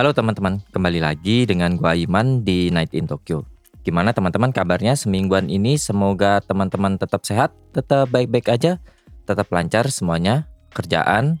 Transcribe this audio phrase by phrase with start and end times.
[0.00, 3.44] Halo teman-teman, kembali lagi dengan gua Iman di Night in Tokyo.
[3.84, 5.76] Gimana teman-teman kabarnya semingguan ini?
[5.76, 8.80] Semoga teman-teman tetap sehat, tetap baik-baik aja,
[9.28, 11.36] tetap lancar semuanya, kerjaan,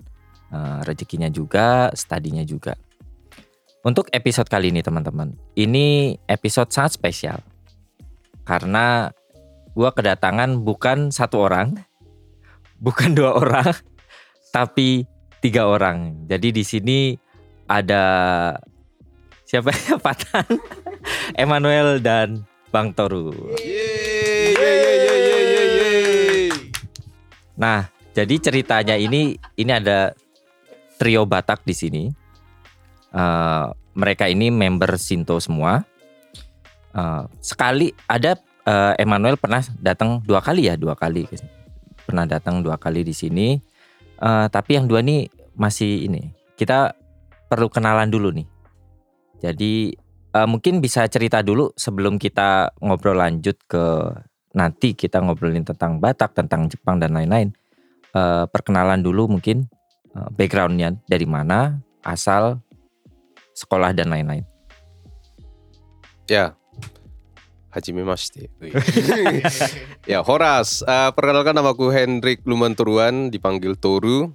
[0.52, 2.76] eh, rezekinya juga, studinya juga.
[3.80, 7.40] Untuk episode kali ini teman-teman, ini episode sangat spesial.
[8.44, 9.08] Karena
[9.72, 11.80] gua kedatangan bukan satu orang,
[12.84, 13.72] bukan dua orang,
[14.52, 15.08] tapi
[15.40, 16.28] tiga orang.
[16.28, 17.29] Jadi di sini
[17.70, 18.04] ada
[19.46, 20.58] siapa ya Patan,
[21.38, 22.42] Emmanuel dan
[22.74, 23.30] Bang Toru.
[23.54, 26.50] Yeay, yeay, yeay, yeay, yeay, yeay.
[27.54, 30.10] Nah, jadi ceritanya ini ini ada
[30.98, 32.04] trio Batak di sini.
[33.10, 35.82] Eh, mereka ini member Sinto semua.
[36.90, 38.34] Eh, sekali ada
[38.66, 41.30] eh, Emmanuel pernah datang dua kali ya, dua kali
[42.02, 43.58] pernah datang dua kali di sini.
[44.18, 46.30] Eh, tapi yang dua nih masih ini
[46.60, 46.92] kita
[47.50, 48.46] perlu kenalan dulu nih.
[49.42, 49.90] Jadi
[50.30, 54.14] eh, mungkin bisa cerita dulu sebelum kita ngobrol lanjut ke
[54.54, 57.50] nanti kita ngobrolin tentang Batak, tentang Jepang dan lain-lain.
[58.14, 59.66] Eh, perkenalan dulu mungkin
[60.14, 62.62] eh, backgroundnya dari mana, asal,
[63.58, 64.46] sekolah dan lain-lain.
[66.30, 66.54] Ya,
[67.70, 68.50] Hajimemashite.
[68.58, 68.74] Wih.
[70.10, 70.82] ya, Horas.
[70.82, 74.34] Eh, perkenalkan namaku Hendrik Lumanturuan, dipanggil Toru.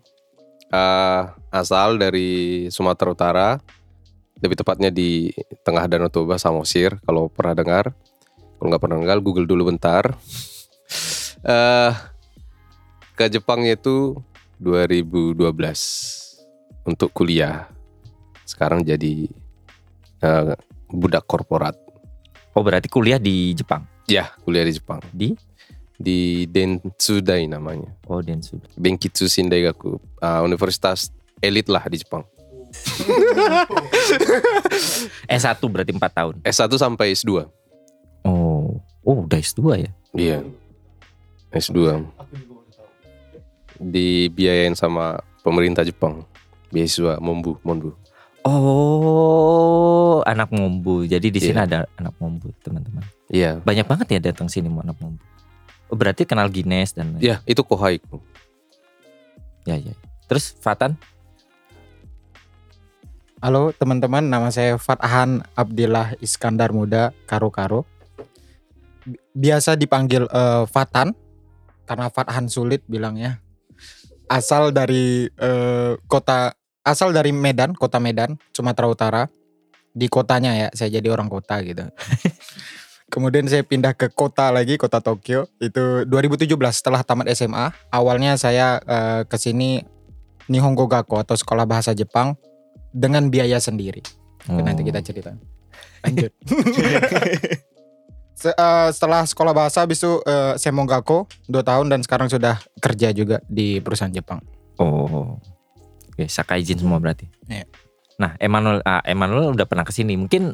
[0.71, 1.21] Eh,
[1.53, 3.49] asal dari Sumatera Utara.
[4.41, 5.31] Lebih tepatnya di
[5.63, 6.99] tengah Danau Toba, Samosir.
[7.05, 7.85] Kalau pernah dengar.
[8.59, 10.15] Kalau nggak pernah dengar, Google dulu bentar.
[11.45, 11.93] Eh,
[13.13, 14.17] ke Jepang itu
[14.57, 15.45] 2012
[16.89, 17.69] untuk kuliah.
[18.49, 19.29] Sekarang jadi
[20.25, 20.57] eh,
[20.89, 21.77] budak korporat.
[22.57, 23.85] Oh berarti kuliah di Jepang?
[24.09, 25.05] Ya, kuliah di Jepang.
[25.13, 25.37] Di?
[25.95, 27.87] Di Densudai namanya.
[28.07, 28.59] Oh Densu.
[28.75, 29.99] Benkitsu Shindaigaku.
[30.19, 32.27] Ah, universitas elit lah di Jepang.
[35.31, 36.35] S1 berarti 4 tahun.
[36.43, 37.47] S1 sampai S2.
[38.25, 39.91] Oh, oh udah S2 ya?
[40.11, 40.39] Iya.
[41.55, 42.03] S2.
[43.79, 46.27] Dibiayain sama pemerintah Jepang.
[46.71, 47.95] Beasiswa Mombu, Monbu.
[48.45, 51.07] Oh, anak Mombu.
[51.07, 51.65] Jadi di sini Iya.
[51.65, 53.03] ada anak Mombu, teman-teman.
[53.31, 53.63] Iya.
[53.63, 55.23] Banyak banget ya datang sini mau anak Mombu.
[55.85, 57.17] Oh, berarti kenal Guinness dan.
[57.21, 58.17] Iya, itu Kohaiku.
[59.65, 59.93] Ya, ya.
[60.25, 60.97] Terus Fatan?
[63.37, 67.85] Halo teman-teman, nama saya Fathan Abdillah Iskandar Muda Karo Karo.
[69.05, 71.13] Bi- Biasa dipanggil eh, Fatan
[71.85, 73.37] karena Fathan sulit bilangnya.
[74.25, 79.23] Asal dari eh, kota asal dari Medan, kota Medan, Sumatera Utara.
[79.95, 81.85] Di kotanya ya, saya jadi orang kota gitu.
[83.15, 85.47] Kemudian saya pindah ke kota lagi, kota Tokyo.
[85.55, 87.71] Itu 2017 setelah tamat SMA.
[87.87, 89.87] Awalnya saya eh, ke sini
[90.51, 92.35] Nihongo Gakko atau sekolah bahasa Jepang
[92.91, 94.03] dengan biaya sendiri.
[94.51, 94.87] Oke, Nanti Oh.
[94.91, 95.31] kita cerita.
[96.03, 96.31] Lanjut.
[98.35, 103.15] Se- eh, setelah sekolah bahasa habis itu eh, Semongako 2 tahun dan sekarang sudah kerja
[103.15, 104.43] juga di perusahaan Jepang.
[104.75, 105.39] Oh.
[106.11, 107.31] Oke, Sakaijin semua berarti.
[107.47, 107.63] Iya.
[108.19, 110.19] Nah, Emmanuel ah, Emmanuel udah pernah ke sini.
[110.19, 110.51] Mungkin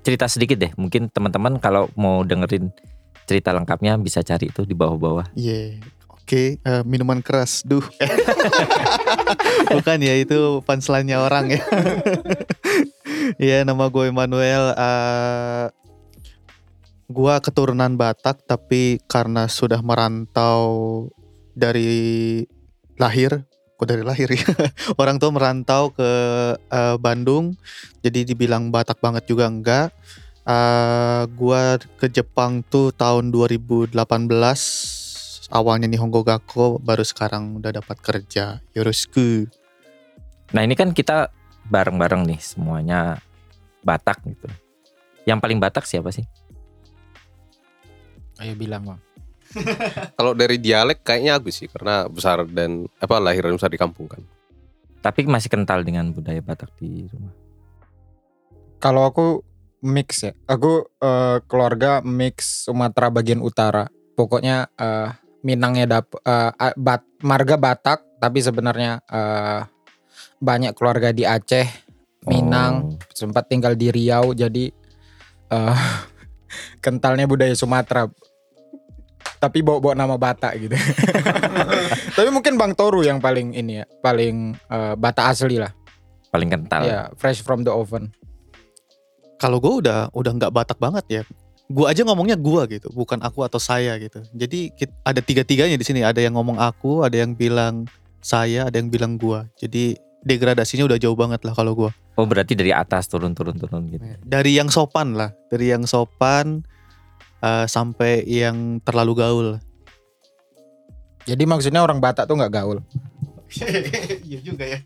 [0.00, 0.72] cerita sedikit deh.
[0.76, 2.72] Mungkin teman-teman kalau mau dengerin
[3.28, 5.30] cerita lengkapnya bisa cari itu di bawah-bawah.
[5.38, 5.78] Iya,
[6.10, 7.82] oke eh, minuman keras, duh.
[9.76, 11.62] Bukan ya itu punchline-nya orang ya.
[13.38, 14.74] Iya nama gue Emmanuel.
[14.74, 15.70] eh
[17.10, 21.10] gua keturunan Batak tapi karena sudah merantau
[21.58, 22.46] dari
[22.94, 23.49] lahir,
[23.80, 24.44] kok dari lahir ya.
[25.00, 26.10] Orang tua merantau ke
[26.60, 27.56] eh, Bandung,
[28.04, 29.88] jadi dibilang Batak banget juga enggak.
[30.44, 33.96] Eh gua ke Jepang tuh tahun 2018
[35.50, 39.50] awalnya Nihongo Gakko baru sekarang udah dapat kerja Yoroshiku
[40.50, 41.30] Nah, ini kan kita
[41.70, 43.22] bareng-bareng nih semuanya
[43.86, 44.50] Batak gitu.
[45.24, 46.26] Yang paling Batak siapa sih?
[48.42, 49.00] Ayo bilang bang.
[50.18, 54.06] Kalau dari dialek kayaknya aku sih karena besar dan apa lahir dan besar di kampung
[54.06, 54.22] kan.
[55.00, 57.32] Tapi masih kental dengan budaya Batak di rumah.
[58.78, 59.40] Kalau aku
[59.82, 60.32] mix ya.
[60.44, 63.88] Aku eh, keluarga mix Sumatera bagian utara.
[64.14, 65.10] Pokoknya eh,
[65.40, 69.60] Minangnya dap a- bat- marga Batak tapi sebenarnya eh,
[70.36, 71.64] banyak keluarga di Aceh,
[72.28, 73.16] Minang, Oh.
[73.16, 74.68] sempat tinggal di Riau jadi
[75.48, 75.80] eh
[76.84, 78.04] kentalnya budaya Sumatera.
[79.40, 80.76] Tapi bawa-bawa nama Batak gitu.
[82.20, 85.72] Tapi mungkin Bang Toru yang paling ini ya, paling eh, Batak asli lah.
[86.30, 86.86] paling kental.
[86.86, 88.14] Ya, fresh from the oven.
[89.40, 91.22] Kalau gue udah udah nggak Batak banget ya.
[91.66, 94.22] Gue aja ngomongnya gua gitu, bukan aku atau saya gitu.
[94.34, 94.70] Jadi
[95.02, 96.06] ada tiga-tiganya di sini.
[96.06, 97.86] Ada yang ngomong aku, ada yang bilang
[98.22, 99.46] saya, ada yang bilang gua.
[99.58, 101.90] Jadi degradasinya udah jauh banget lah kalau gua.
[102.14, 104.02] Oh berarti dari atas turun turun turun gitu.
[104.22, 106.62] Dari yang sopan lah, dari yang sopan
[107.40, 109.48] eh, sampai yang terlalu gaul.
[111.24, 112.78] Jadi maksudnya orang Batak tuh nggak gaul.
[114.30, 114.78] Iya juga ya.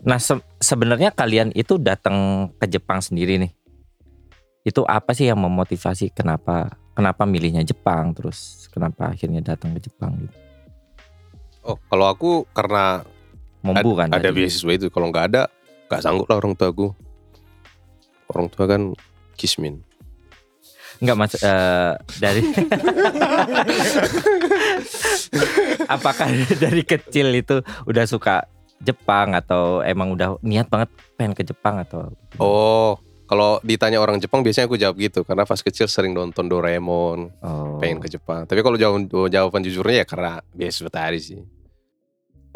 [0.00, 3.52] Nah se- sebenarnya kalian itu datang ke Jepang sendiri nih.
[4.64, 10.16] Itu apa sih yang memotivasi kenapa kenapa milihnya Jepang terus kenapa akhirnya datang ke Jepang
[10.18, 10.36] gitu?
[11.62, 13.04] Oh, kalau aku karena
[13.60, 14.40] Mombu kan ada tadi.
[14.40, 14.86] beasiswa itu.
[14.88, 15.42] Kalau nggak ada,
[15.90, 16.88] nggak sanggup lah orang tua aku.
[18.32, 18.82] Orang tua kan
[19.36, 19.84] kismin.
[20.98, 22.42] Enggak mas eh, dari
[25.86, 26.28] Apakah
[26.58, 28.46] dari kecil itu udah suka
[28.78, 34.40] Jepang atau emang udah niat banget pengen ke Jepang atau Oh, kalau ditanya orang Jepang
[34.40, 37.76] biasanya aku jawab gitu karena pas kecil sering nonton Doraemon, oh.
[37.82, 38.46] pengen ke Jepang.
[38.46, 41.38] Tapi kalau jawaban jawaban jujurnya ya karena beasiswa tadi sih.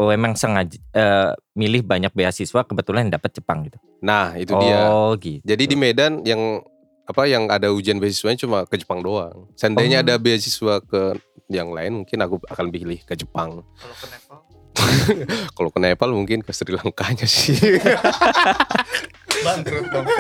[0.01, 3.77] Oh emang sengaja eh, milih banyak beasiswa kebetulan dapat Jepang gitu.
[4.03, 4.91] Nah, itu dia.
[4.91, 5.45] Oh gitu.
[5.45, 6.65] Jadi di Medan yang
[7.03, 9.51] apa yang ada ujian beasiswanya cuma ke Jepang doang.
[9.59, 10.05] Seandainya Oh.
[10.07, 11.19] ada beasiswa ke
[11.51, 13.67] yang lain mungkin aku akan pilih ke Jepang.
[13.77, 14.39] Kalau ke Nepal
[15.59, 17.55] Kalau ke Nepal mungkin ke Sri Lankanya sih.
[19.47, 20.07] bangkrut dong.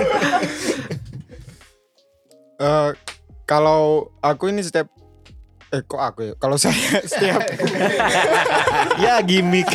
[2.62, 2.90] Eh,
[3.43, 4.87] kalau aku ini setiap
[5.75, 6.32] eh kok aku ya?
[6.38, 7.43] Kalau saya setiap
[9.02, 9.67] ya gimmick.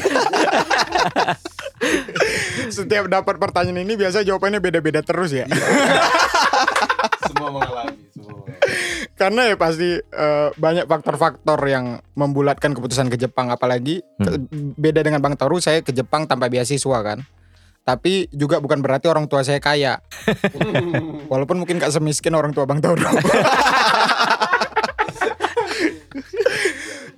[2.72, 5.52] setiap dapat pertanyaan ini biasa jawabannya beda-beda terus ya.
[7.28, 8.44] Semua mengalami, semua.
[9.14, 14.40] Karena ya pasti eh, banyak faktor-faktor yang membulatkan keputusan ke Jepang apalagi ke-
[14.74, 17.22] beda dengan Bang Toru saya ke Jepang tanpa beasiswa kan.
[17.82, 20.04] Tapi juga bukan berarti orang tua saya kaya.
[21.32, 23.00] Walaupun mungkin gak semiskin orang tua Bang Toru.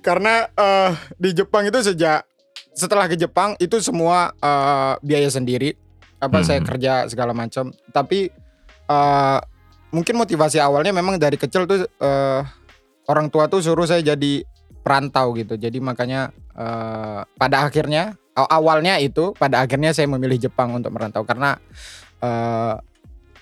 [0.00, 2.24] Karena eh, di Jepang itu sejak
[2.70, 5.76] setelah ke Jepang itu semua eh, biaya sendiri.
[6.16, 6.46] Apa Hmm.
[6.46, 7.72] saya kerja segala macam.
[7.90, 8.30] Tapi
[8.86, 9.38] eh,
[9.90, 12.40] mungkin motivasi awalnya memang dari kecil tuh eh,
[13.10, 14.46] orang tua tuh suruh saya jadi
[14.80, 15.58] perantau gitu.
[15.58, 21.26] Jadi makanya eh, pada akhirnya aw- awalnya itu pada akhirnya saya memilih Jepang untuk merantau
[21.26, 21.58] karena
[22.22, 22.74] eh,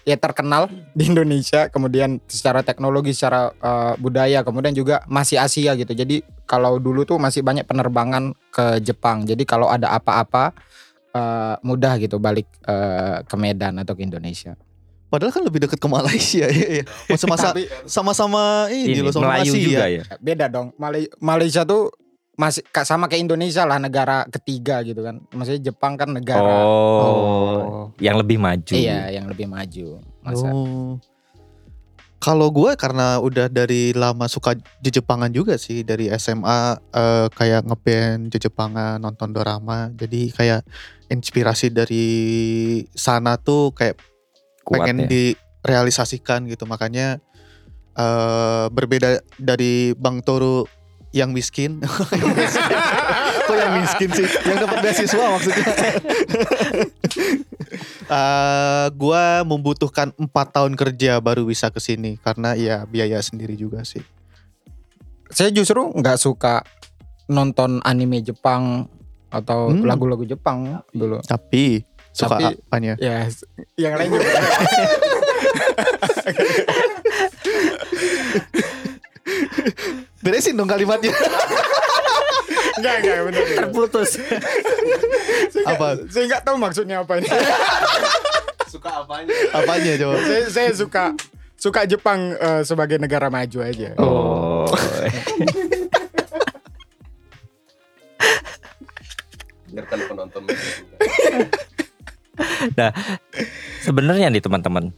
[0.09, 5.93] ya terkenal di Indonesia, kemudian secara teknologi, secara eh, budaya, kemudian juga masih Asia gitu.
[5.93, 9.29] Jadi kalau dulu tuh masih banyak penerbangan ke Jepang.
[9.29, 10.57] Jadi kalau ada apa-apa
[11.13, 14.57] eh, mudah gitu balik eh, ke Medan atau ke Indonesia.
[15.09, 16.85] Padahal kan lebih dekat ke Malaysia ya.
[17.07, 19.65] Masa-masa Tapi sama-sama ini, Ini loh sama Melayu Asia.
[19.65, 20.03] juga ya.
[20.19, 20.69] beda dong.
[20.75, 21.89] Malay- Malaysia tuh
[22.35, 25.25] masih sama kayak Indonesia lah negara ketiga gitu kan.
[25.31, 28.71] Maksudnya Jepang kan negara Oh, yang lebih maju.
[28.71, 29.99] iya yang lebih maju.
[30.21, 31.01] Masa Oh.
[32.19, 38.35] Kalau gue karena udah dari lama suka Jepangan juga sih dari SMA eh, kayak ngeband
[38.35, 40.61] Jepangan nonton dorama jadi kayak
[41.07, 42.07] inspirasi dari
[42.91, 44.03] sana tuh kayak
[44.69, 45.09] Kuat pengen ya.
[45.09, 47.17] direalisasikan gitu makanya
[47.95, 50.69] eh berbeda dari Bang Toru
[51.11, 51.81] yang miskin.
[53.49, 54.29] Kok yang miskin sih?
[54.45, 55.65] Yang dapat beasiswa maksudnya.
[58.09, 63.85] Eh, gua membutuhkan empat tahun kerja baru bisa ke sini karena ya biaya sendiri juga
[63.85, 64.01] sih.
[65.29, 66.65] saya justru nggak suka
[67.29, 68.89] nonton anime Jepang
[69.29, 69.85] atau Hmm.
[69.85, 71.21] lagu-lagu Jepang dulu.
[71.21, 72.93] Tapi suka Tapi- apanya?
[73.01, 73.29] Ya,
[73.77, 74.29] yang lain juga.
[80.23, 81.13] Beresin dong kalimatnya.
[82.79, 83.45] Enggak, enggak, bener.
[83.59, 84.11] Terputus.
[85.51, 85.89] Saya Apa?
[86.11, 87.29] Saya nggak tahu maksudnya apa ini.
[88.73, 89.33] Suka apanya?
[89.57, 90.21] apanya coba?
[90.29, 91.17] saya, saya suka
[91.57, 93.97] suka Jepang eh, sebagai negara maju aja.
[93.97, 94.69] Oh.
[99.73, 100.69] Biarkan penonton juga.
[103.87, 104.91] Sebenarnya nih teman-teman,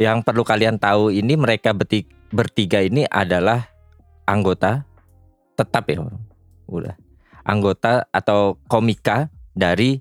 [0.00, 3.68] yang perlu kalian tahu ini mereka berti- bertiga ini adalah
[4.24, 4.86] anggota
[5.58, 6.00] tetap ya,
[6.70, 6.94] udah
[7.44, 9.98] anggota atau komika dari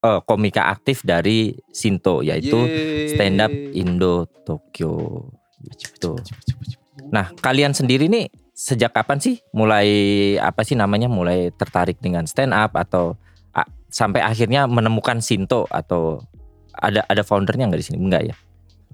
[0.00, 3.12] eh, komika aktif dari Sinto yaitu Yeay.
[3.12, 5.28] Stand Up Indo Tokyo.
[5.60, 6.16] Gitu.
[7.12, 9.88] Nah, kalian sendiri nih sejak kapan sih mulai
[10.40, 13.19] apa sih namanya mulai tertarik dengan stand up atau
[13.90, 16.22] sampai akhirnya menemukan Sinto atau
[16.72, 17.98] ada ada foundernya nggak di sini?
[17.98, 18.34] Enggak ya?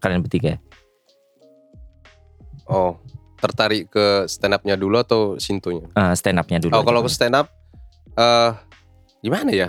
[0.00, 0.56] Kalian bertiga?
[2.66, 2.98] Oh,
[3.38, 5.86] tertarik ke stand up-nya dulu atau Sintonya?
[5.94, 6.74] Eh, stand up-nya dulu.
[6.74, 7.16] Oh, kalau aku boleh.
[7.16, 7.46] stand up
[8.16, 8.50] eh
[9.22, 9.68] gimana ya?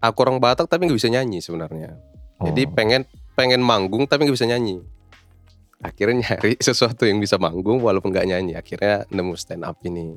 [0.00, 1.92] Aku orang Batak tapi nggak bisa nyanyi sebenarnya.
[2.40, 2.72] Jadi Oh.
[2.72, 3.02] pengen
[3.36, 4.80] pengen manggung tapi nggak bisa nyanyi.
[5.80, 8.52] Akhirnya nyari sesuatu yang bisa manggung walaupun nggak nyanyi.
[8.56, 10.16] Akhirnya nemu stand up ini.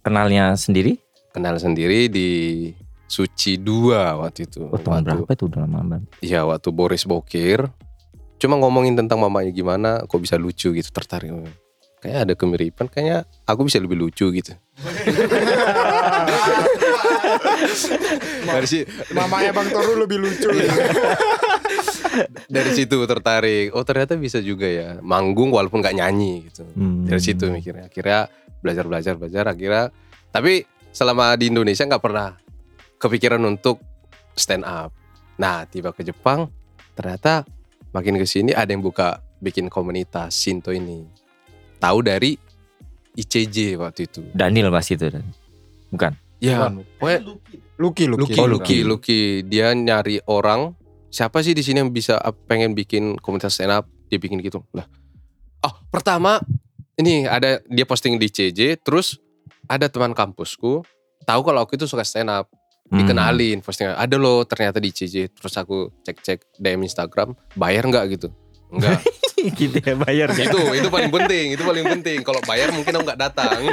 [0.00, 0.96] kenalnya sendiri?
[1.30, 2.28] Kenal sendiri di
[3.10, 4.62] Suci 2 waktu itu.
[4.64, 5.44] Oh, tahun Waktu- berapa itu?
[5.50, 6.02] Udah lama banget.
[6.22, 7.66] Iya waktu Boris Bokir.
[8.38, 11.34] Cuma ngomongin tentang mamanya gimana Kok bisa lucu gitu tertarik.
[11.98, 14.54] Kayaknya ada kemiripan Kayaknya aku bisa lebih lucu gitu.
[18.40, 20.48] Dari, si- Mamanya Bang Toru lebih lucu.
[22.48, 23.70] dari situ tertarik.
[23.72, 24.98] Oh ternyata bisa juga ya.
[25.00, 26.62] Manggung walaupun gak nyanyi gitu.
[26.72, 27.04] Hmm.
[27.04, 27.86] Dari situ mikirnya.
[27.86, 29.44] Akhirnya belajar belajar belajar.
[29.46, 29.90] Akhirnya
[30.30, 32.38] Tapi selama di Indonesia nggak pernah
[33.00, 33.80] Kepikiran untuk
[34.36, 34.92] stand up
[35.40, 36.52] Nah tiba ke Jepang
[36.94, 37.48] Ternyata
[37.96, 41.08] makin ke sini ada yang buka bikin komunitas Shinto ini.
[41.80, 42.36] Tahu dari
[43.16, 44.20] ICJ waktu itu.
[44.36, 45.08] Daniel pasti itu.
[45.08, 45.24] Dan.
[45.90, 46.12] Bukan.
[46.40, 47.20] Ya, pokoknya
[47.80, 48.32] Lucky, Lucky.
[48.32, 49.20] Lucky, Oh, Lucky, Lucky.
[49.48, 50.76] Dia nyari orang.
[51.10, 53.88] Siapa sih di sini yang bisa uh, pengen bikin komunitas stand up?
[54.12, 54.62] Dia bikin gitu.
[54.76, 54.86] Lah.
[55.66, 56.38] Oh, pertama
[56.94, 59.18] ini ada dia posting di ICJ, terus
[59.66, 60.86] ada teman kampusku
[61.26, 62.46] tahu kalau aku itu suka stand up.
[62.90, 63.06] Hmm.
[63.06, 68.18] dikenalin postingan ada loh ternyata di CJ terus aku cek-cek DM Instagram bayar nggak?
[68.18, 68.28] gitu.
[68.70, 68.98] Enggak
[69.62, 72.18] gitu ya bayar itu itu paling penting itu paling penting.
[72.26, 73.58] Kalau bayar mungkin aku nggak datang.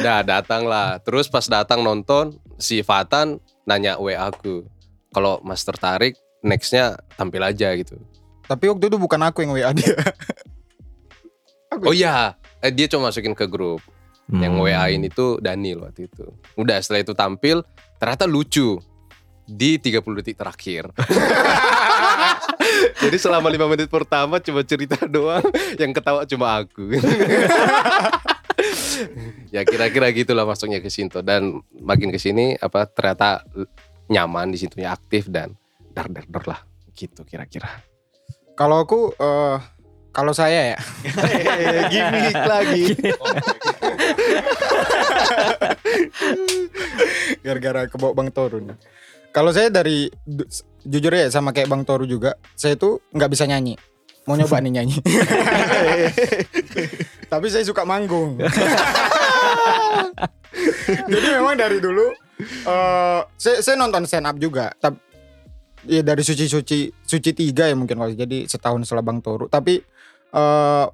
[0.00, 1.00] Nah datang lah.
[1.00, 4.64] Terus pas datang nonton si Fatan nanya WA aku
[5.12, 8.00] kalau Mas tertarik nextnya tampil aja gitu.
[8.48, 9.94] Tapi waktu itu bukan aku yang WA dia.
[11.86, 13.80] oh iya eh, dia cuma masukin ke grup
[14.30, 14.62] Hmm.
[14.62, 16.22] WA ini tuh Daniel waktu itu.
[16.54, 17.66] Udah setelah itu tampil
[17.98, 18.78] ternyata lucu.
[19.50, 20.94] Di 30 detik terakhir.
[23.02, 25.42] Jadi selama 5 menit pertama cuma cerita doang
[25.74, 26.94] yang ketawa cuma aku.
[29.50, 33.42] Ya kira-kira gitulah masuknya ke Sinto dan makin ke sini apa ternyata
[34.06, 35.56] nyaman di situ ya aktif dan
[35.90, 36.60] dar dar dar lah.
[36.94, 37.82] Gitu kira-kira.
[38.54, 39.58] Kalau aku eh
[40.10, 40.78] kalau saya ya
[41.92, 42.84] Gimik lagi.
[47.40, 48.76] gara-gara kebawa Bang Toru nih.
[49.30, 50.10] Kalau saya dari
[50.82, 53.78] jujur ya sama kayak Bang Toru juga, saya tuh nggak bisa nyanyi.
[54.26, 54.96] Mau nyoba nih nyanyi.
[57.32, 58.38] Tapi saya suka manggung.
[61.10, 62.10] Jadi memang dari dulu
[62.42, 64.74] eh saya, saya nonton stand up juga.
[64.76, 64.98] Tapi
[65.88, 69.46] ya dari suci suci suci tiga ya mungkin kalau jadi setahun setelah Bang Toru.
[69.46, 69.78] Tapi
[70.30, 70.86] eh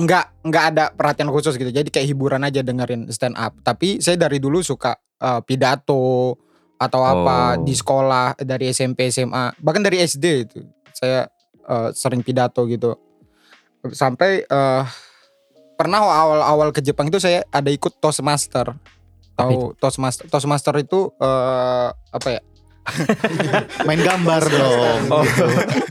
[0.00, 1.68] nggak nggak ada perhatian khusus gitu.
[1.68, 3.52] Jadi kayak hiburan aja dengerin stand up.
[3.60, 6.36] Tapi saya dari dulu suka eh, pidato
[6.80, 7.64] atau apa Oh.
[7.68, 10.64] di sekolah dari SMP SMA bahkan dari SD itu
[10.96, 11.28] saya
[11.68, 12.96] eh, sering pidato gitu.
[13.92, 14.82] Sampai eh,
[15.76, 18.72] pernah awal-awal ke Jepang itu saya ada ikut Toastmaster.
[19.36, 22.40] Tahu Toastmaster Toastmaster itu eh, apa ya
[23.82, 25.00] Main gambar dong.
[25.10, 25.24] Oh.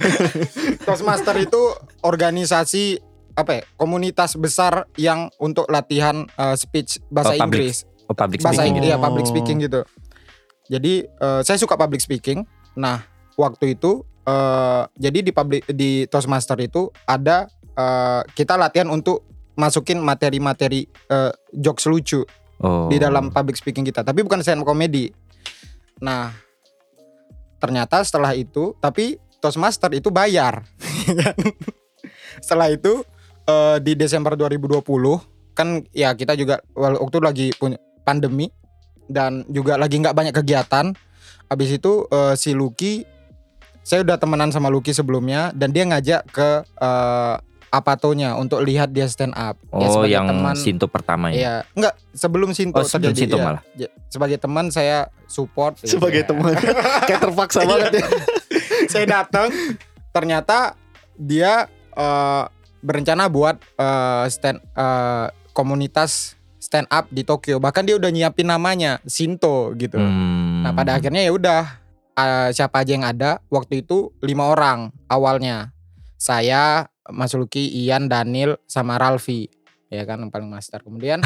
[0.86, 1.62] Toastmaster itu
[2.02, 3.00] organisasi
[3.34, 8.40] apa ya komunitas besar yang untuk latihan eh, speech bahasa Oh, public Inggris Oh, public
[8.42, 8.92] bahasa speaking Inggris gitu.
[8.92, 9.82] ya public speaking gitu
[10.68, 12.44] jadi eh, saya suka public speaking
[12.76, 13.00] nah
[13.34, 19.24] waktu itu eh, jadi di public di Toastmaster itu ada eh, kita latihan untuk
[19.56, 22.24] masukin materi-materi eh, jokes lucu
[22.60, 22.92] Oh.
[22.92, 25.08] di dalam public speaking kita tapi bukan stand up comedy
[25.96, 26.28] nah
[27.60, 30.68] ternyata setelah itu tapi Toastmaster itu bayar.
[32.44, 33.08] Setelah itu
[33.48, 34.84] eh, di Desember 2020
[35.56, 38.48] kan ya kita juga waktu lagi punya pandemi
[39.08, 40.92] dan juga lagi nggak banyak kegiatan.
[41.48, 43.08] Habis itu eh, si Lucky
[43.80, 47.36] saya udah temenan sama Lucky sebelumnya dan dia ngajak ke eh,
[47.70, 51.36] Apatonya untuk lihat dia stand up Ya, Oh, sebagai yang teman- Sinto pertama ya.
[51.36, 53.46] Iya, enggak sebelum Sinto Oh, sebelum terjadi, Sinto iya.
[53.46, 53.62] malah.
[53.74, 56.28] Ya, sebagai teman saya support Sebagai Iya.
[56.28, 56.54] teman.
[57.08, 58.06] Kayak terpaksa banget ya.
[58.92, 59.54] saya datang
[60.10, 60.74] ternyata
[61.14, 62.44] dia eh,
[62.80, 68.98] berencana buat eh, stand eh, komunitas stand up di Tokyo bahkan dia udah nyiapin namanya
[69.04, 70.62] Sinto gitu Hmm.
[70.62, 71.62] nah pada akhirnya ya udah
[72.14, 75.72] eh, siapa aja yang ada waktu itu lima orang awalnya
[76.16, 79.50] saya Mas Luki Ian Daniel sama Ralfi
[79.90, 81.22] ya kan yang paling master kemudian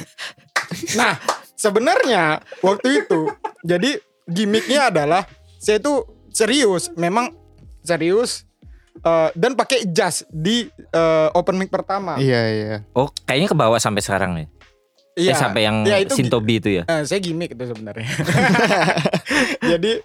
[0.98, 1.18] nah
[1.58, 3.30] sebenarnya waktu itu
[3.66, 3.98] jadi
[4.30, 5.26] gimmicknya adalah
[5.58, 7.34] saya itu serius memang
[7.82, 8.46] serius
[9.02, 12.76] eh, dan pakai jas di eh, open mic pertama Iya iya.
[12.94, 14.48] Oh, kayaknya ke bawah sampai sekarang nih.
[15.18, 16.84] Eh, sampai yang Iya, itu Sintobi itu ya.
[16.86, 18.08] Eh, saya gimmick itu sebenarnya.
[19.74, 20.00] Jadi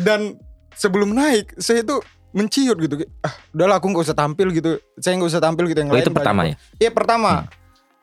[0.00, 0.38] dan
[0.78, 2.00] sebelum naik saya itu
[2.34, 2.94] menciut gitu.
[3.22, 4.82] Ah, udahlah aku nggak usah tampil gitu.
[4.98, 6.02] Saya nggak usah tampil gitu yang Oh lain.
[6.02, 6.54] itu pertama ya.
[6.82, 7.46] Iya pertama.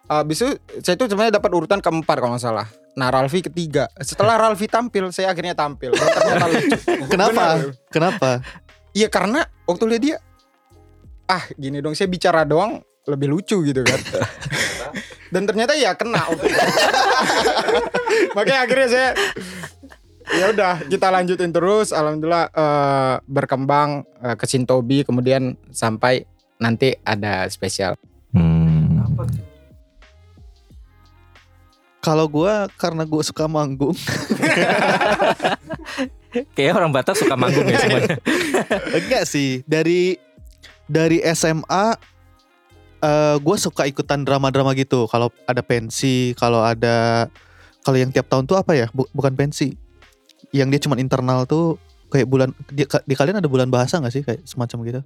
[0.07, 0.49] Habis itu
[0.83, 2.67] saya itu sebenarnya dapat urutan keempat kalau nggak salah.
[2.95, 3.87] Nah Ralfi ketiga.
[3.99, 5.95] Setelah Ralfi tampil, saya akhirnya tampil.
[5.95, 6.77] Dan ternyata lucu.
[7.13, 7.43] Kenapa?
[7.59, 7.71] Bener.
[7.91, 8.29] Kenapa?
[8.91, 10.17] Iya karena waktu lihat dia,
[11.27, 13.99] ah gini dong saya bicara doang lebih lucu gitu kan.
[15.31, 16.27] Dan ternyata ya kena.
[18.35, 19.09] Makanya akhirnya saya
[20.29, 21.89] ya udah kita lanjutin terus.
[21.95, 26.25] Alhamdulillah eh, berkembang eh, ke Sintobi kemudian sampai
[26.61, 27.97] nanti ada spesial.
[28.31, 29.01] Hmm.
[32.01, 33.93] Kalau gua karena gua suka manggung,
[36.55, 38.15] Kayaknya orang Batak suka manggung ya semuanya.
[38.97, 40.15] enggak sih dari
[40.87, 41.85] dari SMA
[43.01, 45.09] eh gue suka ikutan drama-drama gitu.
[45.11, 47.27] Kalau ada pensi, kalau ada
[47.81, 48.87] kalau yang tiap tahun tuh apa ya?
[48.93, 49.75] Bu- bukan pensi.
[50.51, 54.21] Yang dia cuma internal tuh kayak bulan di, di kalian ada bulan bahasa nggak sih
[54.21, 55.01] kayak semacam gitu?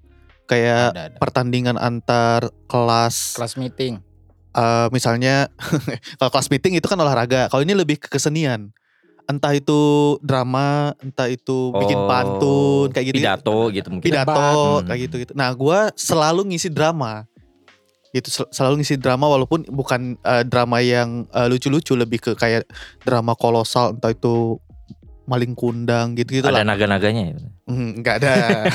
[0.46, 1.18] Kayak Ada, ada.
[1.18, 3.98] pertandingan antar kelas Kelas meeting.
[4.52, 5.50] eh, misalnya
[6.18, 7.46] kalau kelas meeting itu kan olahraga.
[7.48, 8.70] Kalau ini lebih ke kesenian.
[9.26, 9.74] Entah itu
[10.22, 13.18] drama, entah itu bikin Oh, pantun kayak gitu.
[13.20, 14.06] Pidato gitu mungkin.
[14.06, 14.46] Pidato
[14.78, 14.86] Hmm.
[14.86, 15.32] kayak gitu gitu.
[15.34, 17.26] Nah, gua selalu ngisi drama.
[18.12, 22.70] Gitu sel- selalu ngisi drama walaupun bukan eh, drama yang eh, lucu-lucu lebih ke kayak
[23.02, 24.62] drama kolosal entah itu
[25.26, 26.66] maling kundang gitu-gitu Ada lah.
[26.66, 27.38] naga-naganya ya.
[27.66, 28.34] Hmm, nggak ada.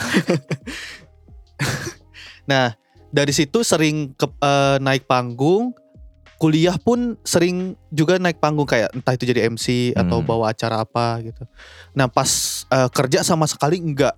[2.50, 2.74] nah,
[3.10, 5.74] dari situ sering ke, eh, naik panggung,
[6.40, 10.26] kuliah pun sering juga naik panggung kayak entah itu jadi MC atau Hmm.
[10.26, 11.44] bawa acara apa gitu.
[11.92, 14.16] Nah, pas eh, kerja sama sekali enggak.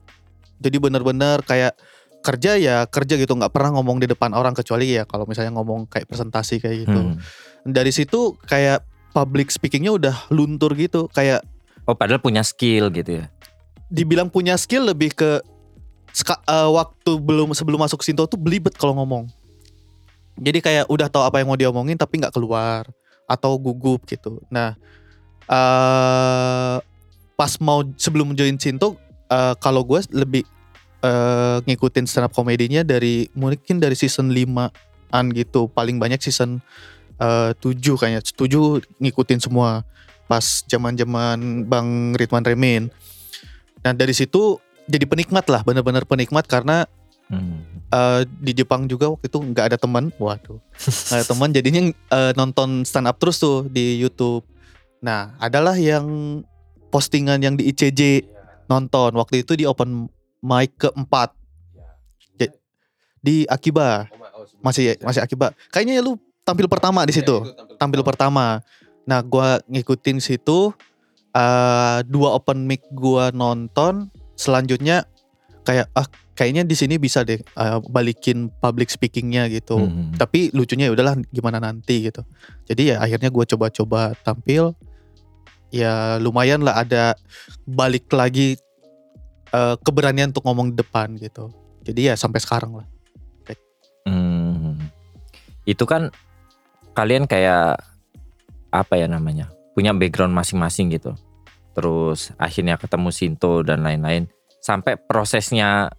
[0.56, 1.74] Jadi benar-benar kayak
[2.22, 5.90] kerja ya kerja gitu nggak pernah ngomong di depan orang kecuali ya kalau misalnya ngomong
[5.90, 7.00] kayak presentasi kayak gitu.
[7.02, 7.18] Hmm.
[7.66, 11.42] Dari situ kayak public speakingnya udah luntur gitu kayak
[11.86, 13.26] Oh padahal punya skill gitu ya.
[13.92, 15.44] dibilang punya skill lebih ke
[16.48, 19.28] eh, waktu belum sebelum masuk Sinto tuh belibet kalau ngomong.
[20.40, 22.88] Jadi kayak udah tahu apa yang mau diomongin tapi nggak keluar
[23.28, 24.40] atau gugup gitu.
[24.48, 24.72] Nah,
[25.44, 26.76] eh
[27.36, 28.96] pas mau sebelum join Sinto
[29.28, 30.44] eh, kalau gue lebih
[31.04, 35.68] eh, ngikutin stand up komedinya dari mungkin dari season 5-an gitu.
[35.68, 36.64] Paling banyak season
[37.20, 38.24] eh, 7 kayaknya.
[38.24, 39.84] 7 ngikutin semua
[40.32, 42.88] pas zaman-zaman Bang Ridwan Remin.
[43.84, 44.56] Nah dari situ
[44.88, 46.88] jadi penikmat lah, bener-bener penikmat karena
[47.32, 47.64] Hmm.
[47.88, 52.32] eh, di Jepang juga waktu itu nggak ada teman, waduh, nggak ada teman, jadinya eh,
[52.36, 54.44] nonton stand up terus tuh di YouTube.
[55.00, 56.04] Nah adalah yang
[56.92, 58.28] postingan yang di ICJ
[58.68, 60.12] nonton waktu itu di open
[60.44, 61.32] mic keempat
[63.22, 64.10] di Akiba
[64.60, 65.54] masih masih Akiba.
[65.70, 67.32] Kayaknya ya lu tampil pertama di situ
[67.78, 68.60] tampil pertama.
[69.08, 70.70] Nah, gua ngikutin situ
[71.32, 75.08] eh dua open mic gua nonton, selanjutnya
[75.64, 76.04] kayak ah
[76.36, 79.80] kayaknya di sini bisa deh eh, balikin public speakingnya gitu.
[79.80, 80.12] Hmm.
[80.14, 82.22] Tapi lucunya ya udahlah gimana nanti gitu.
[82.68, 84.76] Jadi ya akhirnya gua coba-coba tampil.
[85.72, 87.16] Ya lumayan lah ada
[87.64, 88.60] balik lagi
[89.52, 91.48] eh, keberanian untuk ngomong di depan gitu.
[91.82, 92.86] Jadi ya sampai sekarang lah.
[94.02, 94.78] Hmm.
[95.62, 96.10] Itu kan
[96.92, 97.91] kalian kayak
[98.72, 99.52] apa ya namanya?
[99.76, 101.12] Punya background masing-masing gitu.
[101.76, 104.26] Terus akhirnya ketemu Sinto dan lain-lain.
[104.64, 105.92] Sampai prosesnya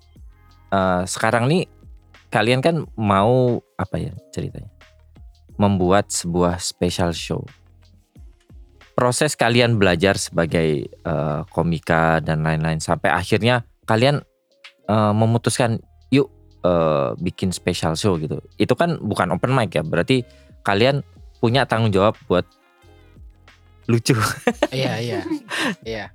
[0.73, 1.69] eh, sekarang nih
[2.33, 4.73] kalian kan mau apa ya ceritanya?
[5.61, 7.45] Membuat sebuah special show.
[8.93, 14.21] Proses kalian belajar sebagai eh, komika dan lain-lain sampai akhirnya kalian
[14.89, 15.81] eh, memutuskan
[16.13, 16.29] yuk
[16.65, 18.41] eh, bikin special show gitu.
[18.57, 20.21] Itu kan bukan open mic ya, berarti
[20.61, 21.01] kalian
[21.43, 22.47] punya tanggung jawab buat
[23.87, 24.15] lucu.
[24.71, 25.19] Iya iya.
[25.87, 26.05] Iya.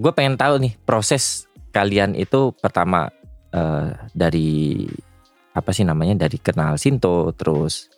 [0.00, 3.10] gue pengen tahu nih proses kalian itu pertama
[3.54, 4.86] eh, dari
[5.54, 7.90] apa sih namanya dari kenal Sinto, terus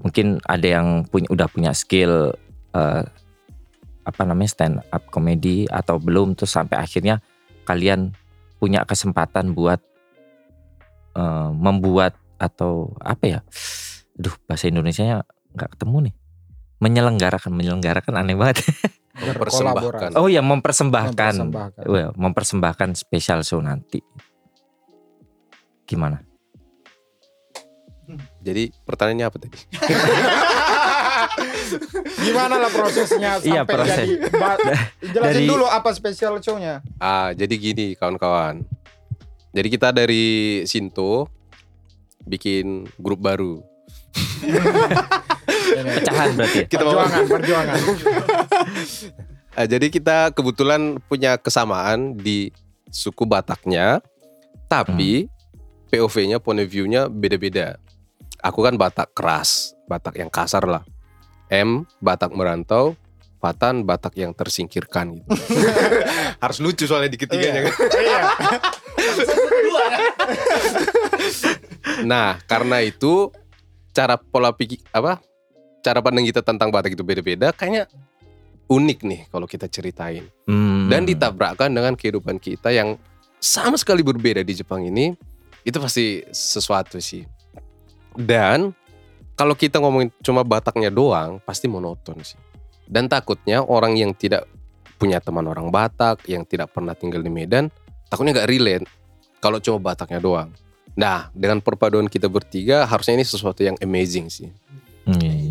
[0.00, 2.36] mungkin ada yang punya udah punya skill
[2.76, 3.04] eh,
[4.06, 7.18] apa namanya stand up comedy atau belum, terus sampai akhirnya
[7.66, 8.14] kalian
[8.60, 9.80] punya kesempatan buat
[11.16, 13.40] eh, membuat atau apa ya?
[14.16, 15.24] Duh bahasa Indonesianya
[15.56, 16.14] nggak ketemu nih.
[16.76, 18.60] Menyelenggarakan, menyelenggarakan aneh banget.
[19.16, 21.84] mempersembahkan Oh ya mempersembahkan, Mempersembahkan.
[21.88, 24.00] Well, mempersembahkan special show nanti.
[25.84, 26.20] Gimana?
[28.38, 29.58] jadi pertanyaannya apa tadi
[32.22, 33.98] Gimana lah prosesnya sampai Iya, proses.
[33.98, 34.14] jadi
[35.14, 36.86] jelasin Dari- dulu apa spesial show-nya.
[36.96, 38.62] Ah, jadi gini kawan-kawan.
[39.50, 40.24] Jadi kita dari
[40.62, 41.26] Sinto
[42.22, 43.58] bikin grup baru.
[45.84, 46.58] Pecahan berarti.
[46.62, 46.66] ya?
[46.70, 47.78] Kita mau perjuangan, perjuangan.
[49.56, 52.54] Ah, jadi kita kebetulan punya kesamaan di
[52.88, 54.00] suku Bataknya,
[54.70, 55.28] tapi
[55.92, 57.76] POV-nya, point of view-nya beda-beda.
[58.40, 60.84] Aku kan Batak keras, Batak yang kasar lah.
[61.50, 62.98] M Batak merantau,
[63.36, 65.28] Fatan Batak yang tersingkirkan gitu.
[66.42, 67.74] Harus lucu soalnya di ketiganya kan.
[67.94, 68.20] Iya.
[72.04, 73.30] Nah, karena itu
[73.94, 75.22] cara pola pikir apa?
[75.86, 77.86] Cara pandang kita tentang Batak itu beda-beda, kayaknya
[78.66, 80.26] unik nih kalau kita ceritain.
[80.50, 80.90] Hmm.
[80.90, 82.94] dan ditabrakkan dengan kehidupan kita yang
[83.42, 85.14] sama sekali berbeda di Jepang ini
[85.66, 87.26] itu pasti sesuatu sih
[88.14, 88.70] dan
[89.34, 92.38] kalau kita ngomongin cuma Bataknya doang pasti monoton sih
[92.86, 94.46] dan takutnya orang yang tidak
[94.96, 97.66] punya teman orang Batak yang tidak pernah tinggal di Medan
[98.06, 98.86] takutnya nggak relate
[99.42, 100.54] kalau cuma Bataknya doang
[100.94, 104.50] nah dengan perpaduan kita bertiga harusnya ini sesuatu yang amazing sih
[105.06, 105.45] Hmm, yes.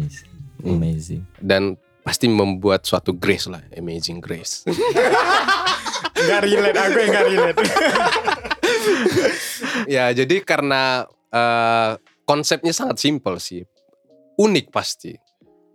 [0.63, 1.27] Amazing.
[1.43, 4.61] dan pasti membuat suatu grace lah amazing grace.
[6.25, 7.57] Gak relate, aku yang gak relate.
[9.95, 11.91] ya jadi karena eh,
[12.25, 13.61] konsepnya sangat simpel sih.
[14.35, 15.13] Unik pasti.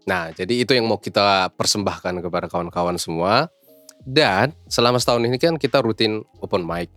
[0.08, 3.46] Nah jadi itu yang mau kita persembahkan kepada kawan-kawan semua.
[4.00, 6.88] Dan selama setahun ini kan kita rutin open mic.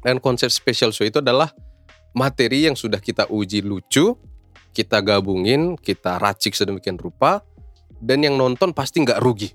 [0.00, 1.52] Dan konsep special show itu adalah
[2.16, 4.16] materi yang sudah kita uji lucu
[4.74, 7.46] kita gabungin kita racik sedemikian rupa
[8.02, 9.54] dan yang nonton pasti nggak rugi.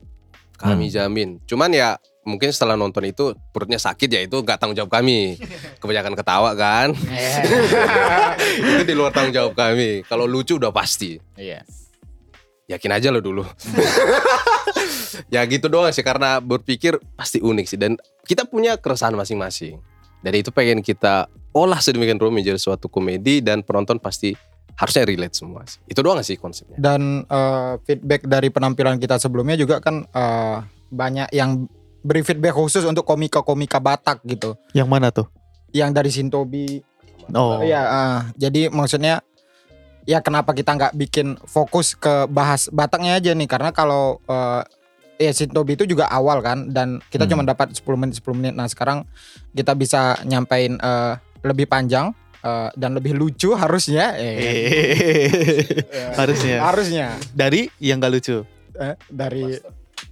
[0.60, 1.40] Kami jamin.
[1.48, 1.96] Cuman ya
[2.28, 5.40] mungkin setelah nonton itu perutnya sakit ya itu nggak tanggung jawab kami.
[5.82, 6.92] Kebanyakan ketawa kan?
[8.76, 10.04] Itu di luar tanggung jawab kami.
[10.04, 11.16] Kalau lucu udah pasti.
[11.40, 11.64] Iya.
[12.70, 13.44] yakin aja lo dulu.
[15.30, 17.78] Ya gitu doang sih karena berpikir pasti unik sih.
[17.78, 19.78] Dan kita punya keresahan masing-masing.
[20.26, 24.34] Dari itu pengen kita olah sedemikian rupa menjadi suatu komedi dan penonton pasti
[24.80, 29.60] harusnya relate semua sih itu doang sih konsepnya Dan eh, feedback dari penampilan kita sebelumnya
[29.60, 31.68] juga kan eh, banyak yang
[32.00, 34.56] beri feedback khusus untuk komika-komika Batak gitu.
[34.72, 35.28] Yang mana tuh?
[35.76, 36.68] Yang dari Sintobi.
[37.36, 37.60] Oh.
[37.60, 39.20] Iya, eh, jadi maksudnya
[40.08, 44.64] ya kenapa kita nggak bikin fokus ke bahas Bataknya aja nih karena kalau eh,
[45.20, 47.36] ya Sintobi itu juga awal kan dan kita Hmm.
[47.36, 48.56] cuma dapat 10 menit 10 menit.
[48.56, 49.04] Nah, sekarang
[49.52, 51.14] kita bisa nyampein eh,
[51.44, 54.16] lebih panjang eh, dan lebih lucu harusnya.
[54.16, 56.58] Eh, eh, Harusnya.
[56.62, 58.38] harusnya Dari yang gak lucu.
[58.76, 59.60] eh, dari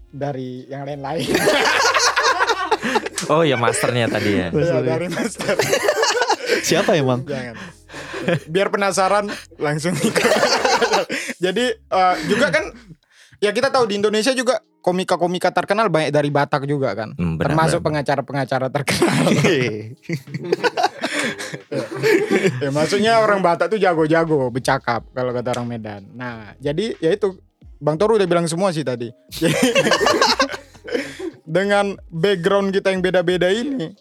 [0.08, 1.28] dari yang lain-lain.
[3.28, 4.48] Oh ya masternya tadi ya.
[4.50, 5.58] Ya, dari master.
[6.62, 7.24] Siapa emang?
[7.24, 7.56] Jangan.
[8.46, 9.96] Biar penasaran langsung.
[11.38, 12.72] Jadi eh, juga kan
[13.38, 17.12] ya kita tahu di Indonesia juga komika-komika terkenal banyak dari Batak juga kan.
[17.14, 19.24] Hmm, benar, Termasuk pengacara-pengacara terkenal.
[22.64, 26.02] ya, maksudnya orang Batak tuh jago-jago bercakap kalau kata orang Medan.
[26.14, 27.38] Nah, jadi ya itu
[27.78, 29.14] Bang Toru udah bilang semua sih tadi.
[31.48, 33.96] Dengan background kita yang beda-beda ini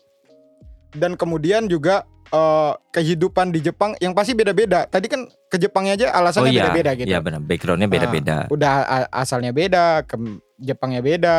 [0.96, 2.02] dan kemudian juga
[2.32, 4.88] eh, kehidupan di Jepang yang pasti beda-beda.
[4.88, 7.06] Tadi kan ke Jepangnya aja Oh alasannya iya, beda-beda gitu.
[7.06, 7.40] iya benar.
[7.44, 8.36] Backgroundnya beda-beda.
[8.48, 8.72] Ah, udah
[9.12, 10.16] asalnya beda, ke
[10.58, 11.38] Jepangnya beda,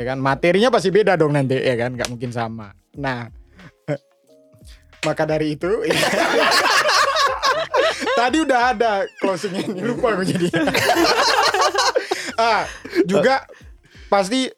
[0.00, 0.18] ya kan?
[0.18, 1.94] Materinya pasti beda dong nanti, ya kan?
[1.94, 2.72] Gak mungkin sama.
[2.96, 3.28] Nah,
[5.06, 5.70] maka dari itu,
[8.18, 10.46] tadi udah ada closingnya ini lupa gue jadi.
[12.42, 12.66] ah,
[13.06, 13.46] juga
[14.10, 14.50] pasti,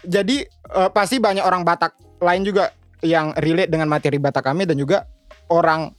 [0.00, 1.92] jadi eh, pasti banyak orang Batak
[2.24, 2.72] lain juga
[3.04, 5.04] yang relate dengan materi Batak kami dan juga
[5.52, 5.92] orang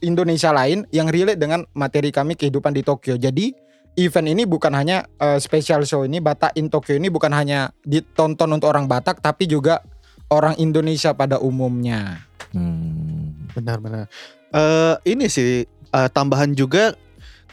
[0.00, 3.20] Indonesia lain yang relate dengan materi kami kehidupan di Tokyo.
[3.20, 3.52] Jadi
[3.96, 8.56] event ini bukan hanya eh, special show ini Batak in Tokyo ini bukan hanya ditonton
[8.56, 9.80] untuk orang Batak tapi juga
[10.28, 12.25] orang Indonesia pada umumnya.
[12.56, 13.52] Hmm.
[13.52, 14.08] Benar-benar.
[14.56, 16.96] Eh ini sih eh, tambahan juga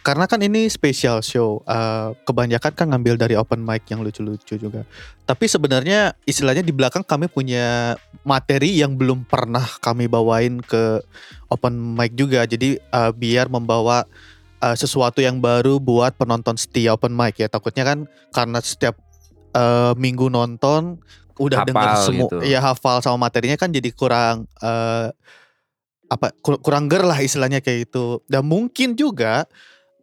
[0.04, 1.64] karena kan ini special show.
[1.64, 4.84] eh, kebanyakan kan ngambil dari open mic yang lucu-lucu juga.
[5.24, 7.96] Tapi sebenarnya istilahnya di belakang kami punya
[8.28, 11.00] materi yang belum pernah kami bawain ke
[11.48, 12.44] open mic juga.
[12.44, 14.04] Jadi eh, biar membawa
[14.60, 17.48] eh, sesuatu yang baru buat penonton setia open mic ya.
[17.48, 18.04] Takutnya kan
[18.36, 19.00] karena setiap
[19.56, 21.00] eh, minggu nonton
[21.38, 22.38] udah dengar semua gitu.
[22.46, 25.10] ya hafal sama materinya kan jadi kurang eh,
[26.12, 28.22] apa kur- kurang ger lah istilahnya kayak gitu.
[28.30, 29.50] Dan mungkin juga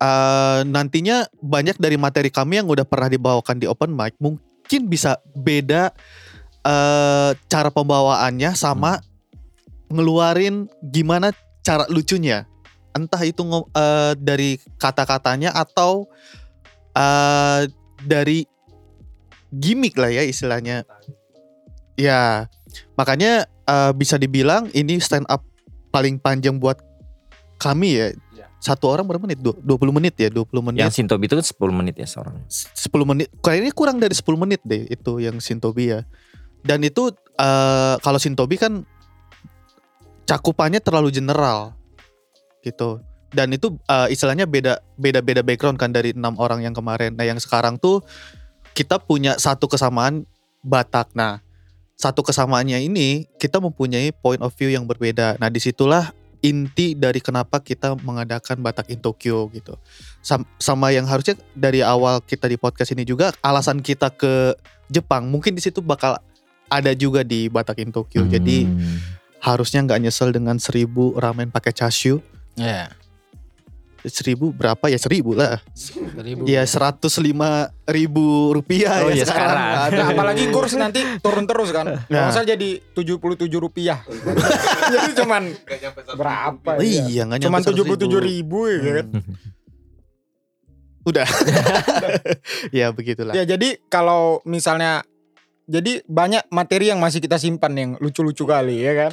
[0.02, 5.18] eh, nantinya banyak dari materi kami yang udah pernah dibawakan di open mic mungkin bisa
[5.38, 5.94] beda
[6.66, 8.98] eh, cara pembawaannya sama
[9.90, 11.30] ngeluarin gimana
[11.62, 12.46] cara lucunya.
[12.90, 13.42] Entah itu
[13.76, 16.10] eh, dari kata-katanya atau
[16.94, 17.70] eh,
[18.02, 18.42] dari
[19.50, 20.86] gimmick lah ya istilahnya.
[22.00, 22.48] Ya,
[22.96, 25.44] makanya eh, bisa dibilang ini stand up
[25.90, 26.80] paling panjang buat
[27.56, 28.08] kami ya.
[28.60, 29.40] satu orang berapa menit?
[29.40, 30.84] Du- 20 menit ya, 20 menit.
[30.84, 32.36] Yang Sintobi itu kan 10 menit ya seorang.
[32.44, 33.32] 10 menit.
[33.40, 36.04] Kayaknya kurang dari 10 menit deh itu yang Sintobi ya.
[36.60, 38.84] Dan itu eh, kalau Sintobi kan
[40.24, 41.72] cakupannya terlalu general
[42.60, 43.00] gitu.
[43.32, 47.16] Dan itu eh, istilahnya beda beda beda background kan dari enam orang yang kemarin.
[47.16, 48.04] Nah, yang sekarang tuh
[48.76, 50.28] kita punya satu kesamaan
[50.60, 51.16] Batak.
[51.16, 51.40] Nah,
[52.00, 55.36] satu kesamaannya ini kita mempunyai point of view yang berbeda.
[55.36, 59.76] Nah, di situlah inti dari kenapa kita mengadakan Batak in Tokyo gitu.
[60.24, 64.56] Sam- sama yang harusnya dari awal kita di podcast ini juga alasan kita ke
[64.88, 66.16] Jepang mungkin di situ bakal
[66.72, 68.24] ada juga di Batak in Tokyo.
[68.24, 68.96] Jadi Hmm.
[69.44, 72.24] harusnya nggak nyesel dengan seribu ramen pakai chashu.
[72.56, 72.88] Ya.
[74.08, 75.60] Seribu berapa ya seribu lah.
[75.76, 76.48] Seribu.
[76.48, 79.60] Ya seratus lima ribu rupiah Oh, ya iya, sekarang.
[79.60, 79.98] Aduh.
[80.00, 82.00] Nah, apalagi kurs nanti turun terus kan.
[82.08, 82.32] Nah.
[82.32, 84.00] Masa jadi 77 rupiah.
[84.94, 85.52] jadi cuman
[86.16, 87.04] berapa ya?
[87.08, 88.08] iya nggak Cuman nyampe 100.000.
[88.08, 89.06] 77 ribu ya kan.
[91.04, 91.28] Udah.
[92.80, 93.34] ya begitulah.
[93.36, 95.04] Ya jadi kalau misalnya
[95.68, 99.12] jadi banyak materi yang masih kita simpan yang lucu-lucu kali ya kan.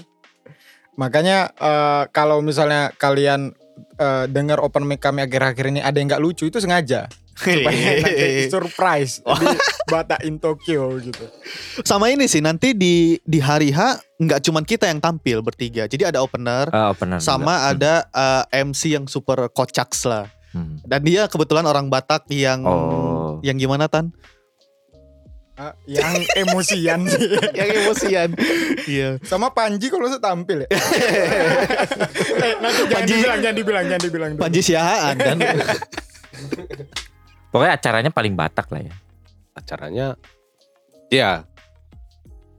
[0.95, 3.56] Makanya eh, kalau misalnya kalian
[3.95, 7.05] eh, dengar open mic kami akhir-akhir ini ada yang nggak lucu itu sengaja
[7.37, 7.69] supaya
[8.01, 9.45] nanti surprise di
[9.85, 11.21] Bata in Tokyo gitu.
[11.81, 13.79] Sama ini sih nanti di di hari H
[14.17, 15.85] nggak cuman kita yang tampil bertiga.
[15.85, 17.69] Jadi ada opener Ah, opener sama juga.
[17.71, 17.93] ada
[18.43, 20.25] eh, MC yang super kocaks lah.
[20.49, 20.81] Hmm.
[20.81, 23.37] Dan dia kebetulan orang Batak yang Oh.
[23.41, 24.09] yang gimana tan?
[25.57, 27.27] Ah, yang emosian sih.
[27.57, 28.29] yang emosian.
[28.85, 29.09] Iya.
[29.25, 30.67] Sama Panji kalau saya tampil ya.
[30.69, 30.77] eh,
[32.61, 34.29] nanti jangan Panji- dibilang, jangan dibilang, jangan dibilang.
[34.37, 35.37] Panji Siahaan kan.
[37.49, 38.93] Pokoknya acaranya paling Batak lah ya.
[39.51, 40.07] acaranya
[41.09, 41.41] ya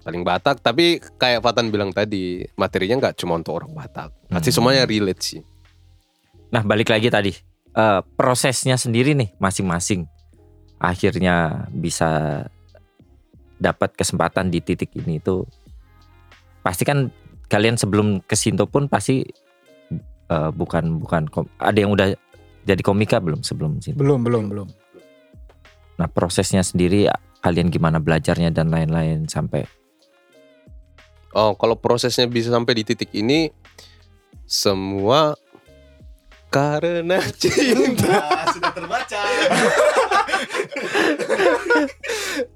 [0.01, 4.57] paling Batak tapi kayak Fatan bilang tadi materinya nggak cuma untuk orang Batak pasti Hmm.
[4.59, 5.41] semuanya relate sih
[6.51, 7.33] Nah balik lagi tadi
[7.69, 10.03] Eh, prosesnya sendiri nih masing-masing
[10.77, 12.43] akhirnya bisa
[13.59, 15.43] dapat kesempatan di titik ini itu
[16.63, 17.11] pasti kan
[17.51, 19.27] kalian sebelum ke Sinto pun pasti
[20.31, 21.27] eh, bukan bukan
[21.59, 22.15] ada yang udah
[22.63, 23.99] jadi komika belum sebelum Sinto.
[23.99, 24.69] Belum, belum, belum.
[25.99, 27.11] Nah prosesnya sendiri
[27.43, 29.67] kalian gimana belajarnya dan lain-lain sampai
[31.35, 33.51] oh kalau prosesnya bisa sampai di titik ini
[34.49, 35.39] semua
[36.49, 38.25] karena cinta
[38.57, 39.21] sudah terbaca.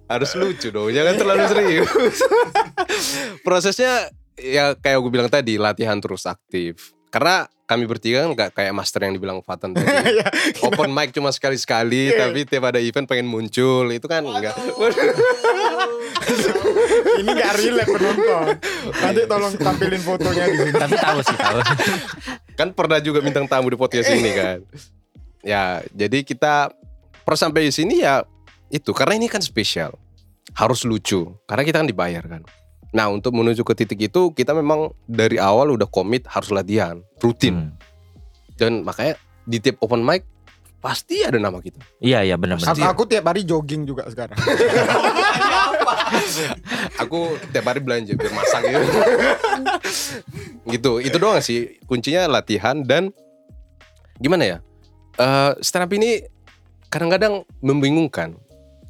[0.09, 2.19] harus lucu dong jangan terlalu serius
[3.47, 8.73] prosesnya ya kayak gue bilang tadi latihan terus aktif karena kami bertiga kan nggak kayak
[8.77, 10.29] master yang dibilang Fatan tadi Iya,
[10.69, 14.57] open mic cuma sekali-sekali tapi tiap ada event pengen muncul itu kan enggak
[17.13, 18.47] Ini gak relate penonton.
[18.95, 20.73] Nanti tolong tampilin fotonya di sini.
[20.73, 21.59] tapi tahu sih tahu.
[22.63, 24.59] Kan pernah juga bintang tamu di podcast ini kan.
[25.43, 26.71] Ya jadi kita
[27.27, 28.23] per sampai di sini ya
[28.71, 29.99] itu karena ini kan spesial.
[30.55, 32.47] Harus lucu karena kita kan dibayar kan.
[32.95, 37.75] Nah untuk menuju ke titik itu kita memang dari awal udah komit harus latihan rutin.
[37.75, 37.75] Hmm.
[38.61, 40.23] dan makanya di tiap open mic
[40.83, 41.79] pasti ada nama kita.
[42.03, 42.75] Iya iya benar-benar.
[42.75, 44.35] Aku, aku tiap hari jogging juga sekarang.
[47.03, 48.99] aku tiap hari belanja biar masak gitu.
[50.75, 53.15] Gitu itu doang sih kuncinya latihan dan
[54.19, 54.59] gimana ya?
[55.23, 56.27] Eh stand up ini
[56.91, 58.35] kadang-kadang membingungkan.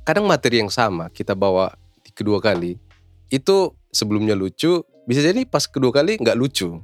[0.03, 2.81] Kadang materi yang sama kita bawa di kedua kali
[3.29, 6.81] itu sebelumnya lucu bisa jadi pas kedua kali nggak lucu.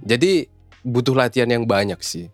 [0.00, 0.48] Jadi
[0.80, 2.32] butuh latihan yang banyak sih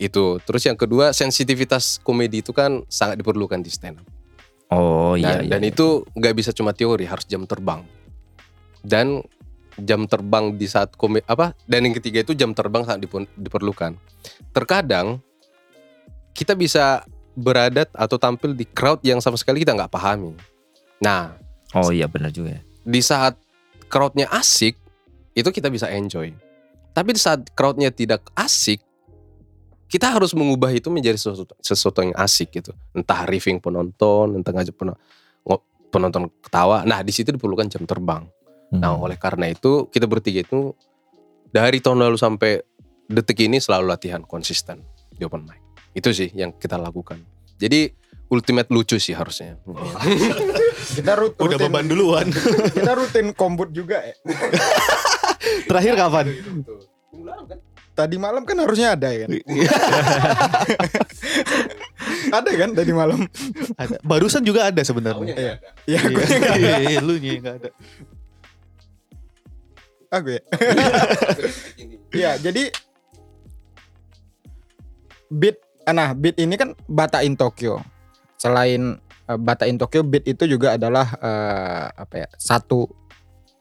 [0.00, 4.08] itu terus yang kedua sensitivitas komedi itu kan sangat diperlukan di stand up
[4.70, 5.50] Oh iya dan, iya.
[5.50, 5.70] dan iya.
[5.74, 7.82] itu nggak bisa cuma teori, harus jam terbang.
[8.78, 9.18] Dan
[9.74, 11.58] jam terbang di saat komedi apa?
[11.66, 13.02] Dan yang ketiga itu jam terbang sangat
[13.34, 13.98] diperlukan.
[14.54, 15.18] Terkadang
[16.32, 17.02] kita bisa
[17.34, 20.38] berada atau tampil di crowd yang sama sekali kita nggak pahami.
[21.02, 21.34] Nah,
[21.74, 22.54] Oh iya benar juga.
[22.54, 22.62] ya.
[22.80, 23.34] di saat
[23.90, 24.78] crowdnya asik,
[25.34, 26.30] itu kita bisa enjoy.
[26.94, 28.78] Tapi di saat crowdnya tidak asik,
[29.90, 32.70] kita harus mengubah itu menjadi sesuatu, sesuatu yang asik gitu.
[32.94, 34.78] Entah riffing penonton, entah ngajak
[35.90, 36.86] penonton ketawa.
[36.86, 38.22] Nah, di situ diperlukan jam terbang.
[38.70, 39.02] Nah, Hmm.
[39.02, 40.78] oleh karena itu kita bertiga itu
[41.50, 42.62] dari tahun lalu sampai
[43.10, 45.58] detik ini selalu latihan konsisten di open mic.
[45.90, 47.18] Itu sih yang kita lakukan.
[47.58, 47.90] Jadi
[48.30, 49.58] ultimate lucu sih harusnya.
[50.90, 52.26] Kita rut, Udah rutin, beban duluan.
[52.78, 54.14] kita rutin kombut juga ya.
[55.68, 56.26] Terakhir kapan?
[58.00, 59.30] Tadi malam kan harusnya ada ya kan?
[62.40, 63.20] ada kan tadi malam?
[63.76, 64.00] Ada.
[64.00, 65.36] Barusan juga ada sebenarnya.
[65.36, 65.54] Iya.
[65.84, 66.78] Ya aku Iya, nggak ada.
[66.80, 67.68] iya, lu nya nggak ada.
[70.16, 70.42] Aku ya.
[72.10, 72.74] Iya, jadi
[75.30, 77.84] Beat nah Beat ini kan Bata in Tokyo.
[78.40, 78.96] Selain
[79.28, 82.28] eh, Bata in Tokyo, Beat itu juga adalah eh, apa ya?
[82.40, 82.88] Satu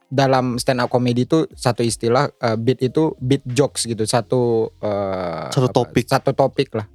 [0.09, 5.47] dalam stand up comedy itu satu istilah eh, beat itu beat jokes gitu, satu eh,
[5.53, 6.05] Satu apa, topik.
[6.09, 6.89] Satu topik lah.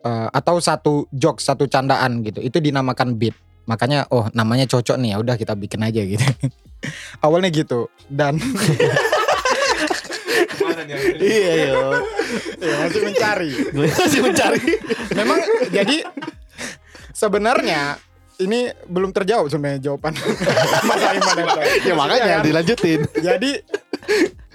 [0.00, 2.40] Eh, atau satu jokes, satu candaan gitu.
[2.40, 3.34] Itu dinamakan beat.
[3.68, 6.24] Makanya oh namanya cocok nih ya udah kita bikin aja gitu.
[7.26, 8.40] Awalnya gitu dan
[11.20, 12.00] iya yo.
[12.58, 13.50] ya, masih mencari.
[13.76, 14.64] Masih mencari.
[15.12, 16.02] Memang jadi
[17.12, 18.00] sebenarnya
[18.40, 20.16] ini belum terjawab sebenarnya jawaban
[20.88, 21.50] Mas Aiman yang
[21.88, 22.44] ya makanya kan?
[22.44, 23.00] dilanjutin.
[23.28, 23.50] Jadi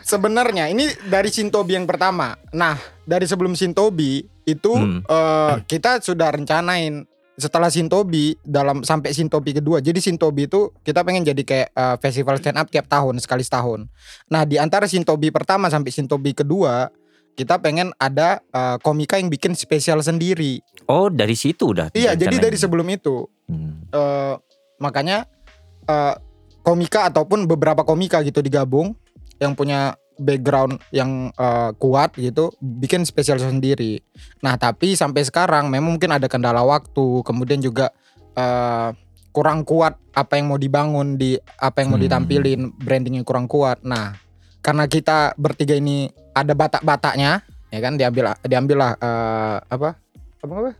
[0.01, 2.37] sebenarnya ini dari Sintobi yang pertama.
[2.51, 5.01] Nah, dari sebelum Sintobi itu Hmm.
[5.01, 9.81] eh, kita sudah rencanain setelah Sintobi dalam sampai Sintobi kedua.
[9.81, 13.89] Jadi Sintobi itu kita pengen jadi kayak eh, festival stand up tiap tahun sekali setahun.
[14.29, 16.87] Nah, di antara Sintobi pertama sampai Sintobi kedua
[17.35, 20.63] kita pengen ada eh, komika yang bikin spesial sendiri.
[20.87, 21.91] Oh dari situ udah.
[21.91, 23.85] Iya, jadi dari sebelum itu Hmm.
[23.91, 24.33] eh,
[24.79, 25.27] makanya
[25.85, 26.15] eh,
[26.59, 28.97] komika ataupun beberapa komika gitu digabung
[29.37, 33.99] yang punya background yang eh, kuat gitu bikin spesial sendiri.
[34.41, 37.91] Nah tapi sampai sekarang memang mungkin ada kendala waktu, kemudian juga
[38.33, 38.89] eh,
[39.29, 42.07] kurang kuat apa yang mau dibangun di apa yang mau Hmm.
[42.07, 43.83] ditampilin brandingnya kurang kuat.
[43.83, 44.15] Nah
[44.65, 49.93] karena kita bertiga ini ada batak-bataknya, ya kan diambil diambil lah eh, apa
[50.41, 50.71] apa apa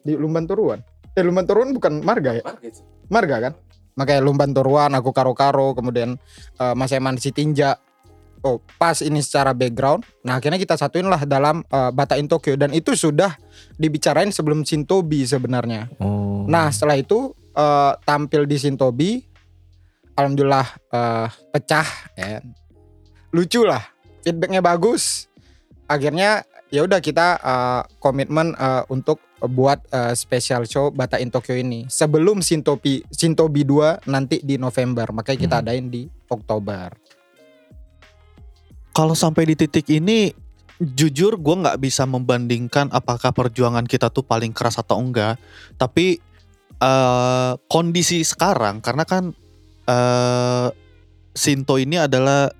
[0.00, 0.80] di Lumban Turuan.
[1.12, 2.42] Eh Lumban Turuan bukan marga ya?
[3.12, 3.52] Marga kan?
[4.00, 6.16] Makanya Lumban Turuan, aku karo-karo, kemudian
[6.56, 7.76] eh, Mas Eman si Tinja.
[8.40, 10.00] Oh, pas ini secara background.
[10.24, 13.36] Nah, akhirnya kita satuin lah dalam eh, Bata in Tokyo dan itu sudah
[13.76, 15.92] dibicarain sebelum Shintobi sebenarnya.
[16.00, 16.48] Oh.
[16.48, 19.20] Nah, setelah itu eh, tampil di Shintobi
[20.16, 22.40] alhamdulillah eh, pecah ya.
[23.30, 23.82] Lucu lah.
[24.26, 25.30] Feedbacknya bagus.
[25.86, 31.56] Akhirnya ya udah kita eh, komitmen eh, untuk buat eh, special show Bata in Tokyo
[31.56, 35.10] ini sebelum Shintobi Shintobi 2 nanti di November.
[35.10, 35.64] Makanya kita Hmm.
[35.66, 36.94] adain di Oktober.
[38.90, 40.34] Kalau sampai di titik ini
[40.80, 45.38] jujur gue nggak bisa membandingkan apakah perjuangan kita tuh paling keras atau enggak.
[45.78, 46.18] Tapi
[46.80, 49.32] eh, kondisi sekarang karena kan
[49.86, 50.68] eh
[51.30, 52.50] Sinto ini adalah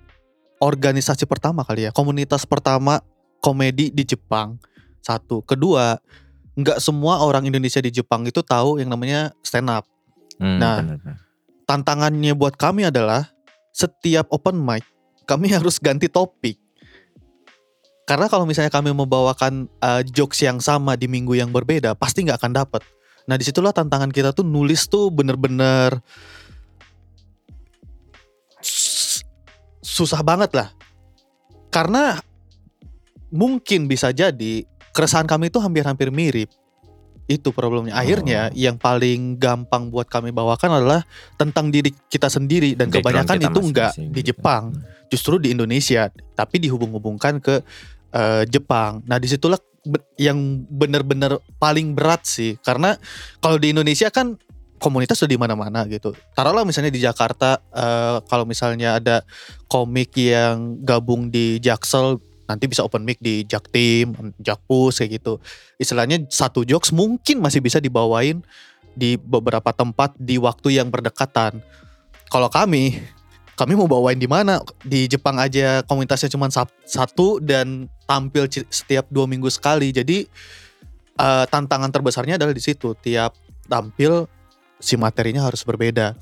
[0.60, 3.00] organisasi pertama kali ya, komunitas pertama
[3.40, 4.60] komedi di Jepang.
[5.00, 5.96] Satu, kedua,
[6.54, 9.88] nggak semua orang Indonesia di Jepang itu tahu yang namanya stand up.
[10.36, 11.16] Hmm, Nah, benar-benar.
[11.64, 13.32] tantangannya buat kami adalah
[13.72, 14.84] setiap open mic
[15.24, 16.58] kami harus ganti topik.
[18.04, 22.42] Karena kalau misalnya kami membawakan uh, jokes yang sama di minggu yang berbeda, pasti nggak
[22.42, 22.82] akan dapat.
[23.30, 25.94] Nah di situlah tantangan kita tuh nulis tuh bener-bener
[30.00, 30.72] susah banget lah.
[31.68, 32.16] Karena
[33.28, 34.64] mungkin bisa jadi
[34.96, 36.48] keresahan kami itu hampir-hampir mirip.
[37.30, 37.94] Itu problemnya.
[37.94, 41.06] Akhirnya yang paling gampang buat kami bawakan adalah
[41.38, 44.28] tentang diri kita sendiri dan Background kebanyakan itu enggak masing-masing di gitu.
[44.34, 44.62] Jepang,
[45.06, 47.62] justru di Indonesia, tapi dihubung-hubungkan ke
[48.10, 49.06] eh, Jepang.
[49.06, 49.62] Nah di situlah
[50.18, 52.98] yang benar-benar paling berat sih, karena
[53.38, 54.34] kalau di Indonesia kan
[54.80, 56.16] komunitas sudah di mana-mana gitu.
[56.32, 59.22] Taruhlah misalnya di Jakarta, eh, kalau misalnya ada
[59.68, 62.16] komik yang gabung di Jaksel,
[62.50, 65.38] nanti bisa open mic di Jaktim, Jakpus kayak gitu.
[65.78, 68.42] Istilahnya satu jokes mungkin masih bisa dibawain
[68.96, 71.62] di beberapa tempat di waktu yang berdekatan.
[72.26, 72.98] Kalau kami,
[73.54, 74.58] kami mau bawain di mana?
[74.82, 79.94] Di Jepang aja komunitasnya cuma sat- satu dan tampil setiap dua minggu sekali.
[79.94, 80.26] Jadi
[81.20, 82.98] eh, tantangan terbesarnya adalah di situ.
[82.98, 83.36] Tiap
[83.70, 84.26] tampil
[84.80, 86.16] si materinya harus berbeda,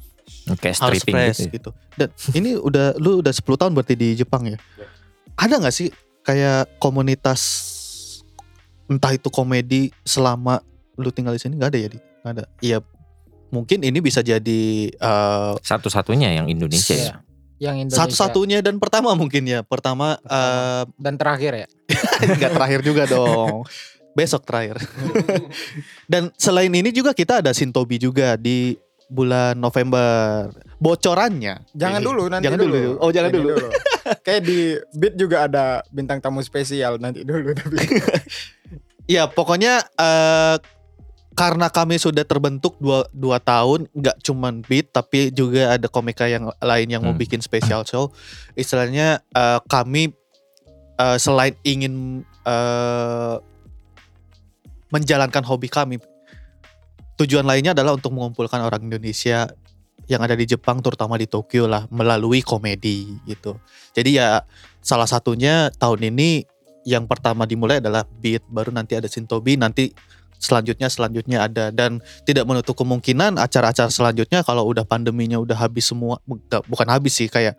[0.61, 1.53] Kayak harus stripping fresh gitu.
[1.57, 1.71] gitu.
[1.97, 4.59] Dan ini udah lu udah 10 tahun berarti di Jepang ya.
[5.39, 5.89] Ada nggak sih
[6.25, 7.41] kayak komunitas
[8.89, 10.61] entah itu komedi selama
[10.97, 11.99] lu tinggal di sini nggak ada ya di?
[12.25, 12.45] Nggak ada.
[12.61, 12.79] Iya.
[13.49, 17.01] Mungkin ini bisa jadi eh, Satu-satunya yang Indonesia ya.
[17.01, 17.15] Iya.
[17.59, 19.65] Yang Indonesia satu-satunya dan pertama mungkin ya.
[19.65, 21.67] Pertama eh, dan terakhir ya.
[22.37, 23.65] nggak terakhir juga dong.
[24.13, 24.77] Besok terakhir.
[26.13, 28.75] dan selain ini juga kita ada Sintobi juga di
[29.07, 30.49] bulan November.
[30.79, 31.67] Bocorannya.
[31.73, 32.75] Jangan dulu nanti Jangan dulu.
[32.75, 32.91] dulu.
[32.99, 33.55] Oh, jangan Ini dulu.
[34.27, 34.59] Kayak di
[34.95, 37.77] Beat juga ada bintang tamu spesial nanti dulu tapi.
[39.09, 40.57] Ya pokoknya eh,
[41.33, 46.53] karena kami sudah terbentuk dua, dua tahun, nggak cuman beat tapi juga ada komika yang
[46.61, 47.23] lain yang mau Hmm.
[47.25, 48.13] bikin special show.
[48.53, 50.13] Istilahnya eh, kami
[50.95, 53.35] eh, selain ingin eh,
[54.89, 55.97] menjalankan hobi kami,
[57.21, 59.51] tujuan lainnya adalah untuk mengumpulkan orang Indonesia
[60.09, 63.61] yang ada di Jepang, terutama di Tokyo lah, melalui komedi gitu.
[63.93, 64.41] Jadi ya
[64.81, 66.49] salah satunya tahun ini
[66.89, 69.93] yang pertama dimulai adalah beat, baru nanti ada Sintobi, nanti
[70.39, 76.23] selanjutnya selanjutnya ada dan tidak menutup kemungkinan acara-acara selanjutnya kalau udah pandeminya udah habis semua
[76.25, 77.59] bukan- habis sih kayak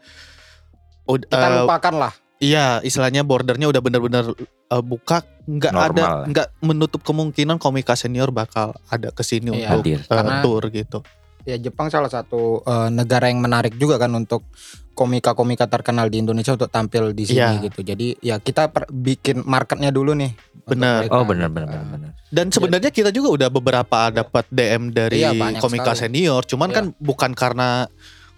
[1.09, 2.13] Kita eh, lupakan lah.
[2.39, 4.31] Iya, istilahnya bordernya udah bener-bener
[4.71, 9.75] uh, buka, nggak ada, nggak menutup kemungkinan komika senior bakal ada ke sini Iya.
[9.75, 9.99] untuk Hadir.
[10.01, 11.03] uh, Karena- tour gitu.
[11.43, 14.43] Ya Jepang salah satu eh, negara yang menarik juga kan untuk
[14.91, 17.63] komika-komika terkenal di Indonesia untuk tampil di sini Iya.
[17.63, 17.79] gitu.
[17.81, 20.35] Jadi ya kita per- bikin marketnya dulu nih.
[20.63, 21.07] Benar.
[21.09, 21.87] Oh benar benar Eh, benar.
[21.89, 22.11] benar.
[22.27, 26.21] Dan sebenarnya kita juga udah beberapa dapat DM dari Iya, komika sekali.
[26.21, 26.75] senior, cuman Iya.
[26.75, 27.87] kan bukan karena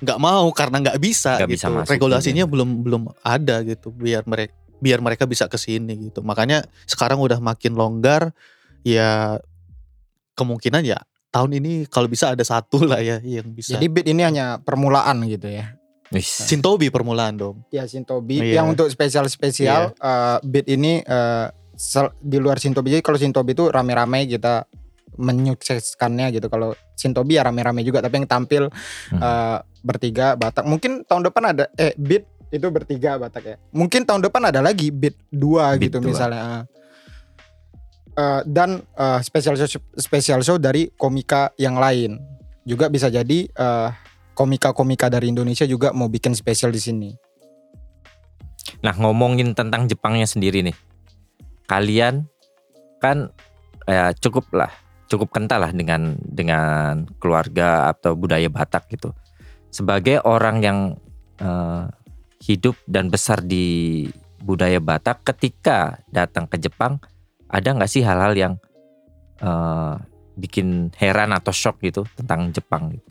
[0.01, 1.55] nggak mau, karena nggak bisa Nggak gitu.
[1.55, 2.51] bisa masuk Regulasinya juga.
[2.51, 6.19] belum belum ada gitu, biar mereka biar mereka bisa ke sini gitu.
[6.21, 8.33] Makanya sekarang udah makin longgar,
[8.81, 9.37] ya
[10.33, 10.97] kemungkinan ya
[11.29, 13.77] tahun ini kalau bisa ada satu lah ya yang bisa.
[13.77, 15.77] Jadi beat ini hanya permulaan gitu ya.
[16.19, 17.55] Sintobi permulaan dong.
[17.71, 18.59] Ya Sintobi Iya.
[18.59, 22.91] yang untuk spesial-spesial eh, beat ini eh, sel- di luar Sintobi.
[22.91, 24.67] Jadi kalau Sintobi itu rame-rame kita
[25.17, 26.47] menyukseskannya gitu.
[26.47, 28.67] Kalau Sintobi ya rame-rame juga tapi yang tampil
[29.11, 29.19] Hmm.
[29.19, 30.63] eh, bertiga Batak.
[30.63, 33.55] Mungkin tahun depan ada eh beat itu bertiga Batak ya.
[33.71, 36.07] Mungkin tahun depan ada lagi beat dua Beat gitu dua.
[36.13, 36.65] misalnya.
[38.11, 42.19] Eh, dan eh, special show special show dari komika yang lain.
[42.61, 43.89] Juga bisa jadi eh,
[44.31, 47.09] komika-komika dari Indonesia juga mau bikin spesial di sini.
[48.81, 50.75] Nah ngomongin tentang Jepangnya sendiri nih,
[51.65, 52.25] kalian
[53.01, 53.29] kan
[53.85, 54.69] ya cukup lah,
[55.11, 59.11] cukup kental lah dengan dengan keluarga atau budaya Batak gitu.
[59.67, 60.79] Sebagai orang yang
[61.43, 61.83] eh,
[62.47, 64.07] hidup dan besar di
[64.39, 67.03] budaya Batak, ketika datang ke Jepang,
[67.51, 68.53] ada nggak sih hal-hal yang
[69.43, 69.95] eh,
[70.39, 72.95] bikin heran atau shock gitu tentang Jepang?
[72.95, 73.09] Gitu?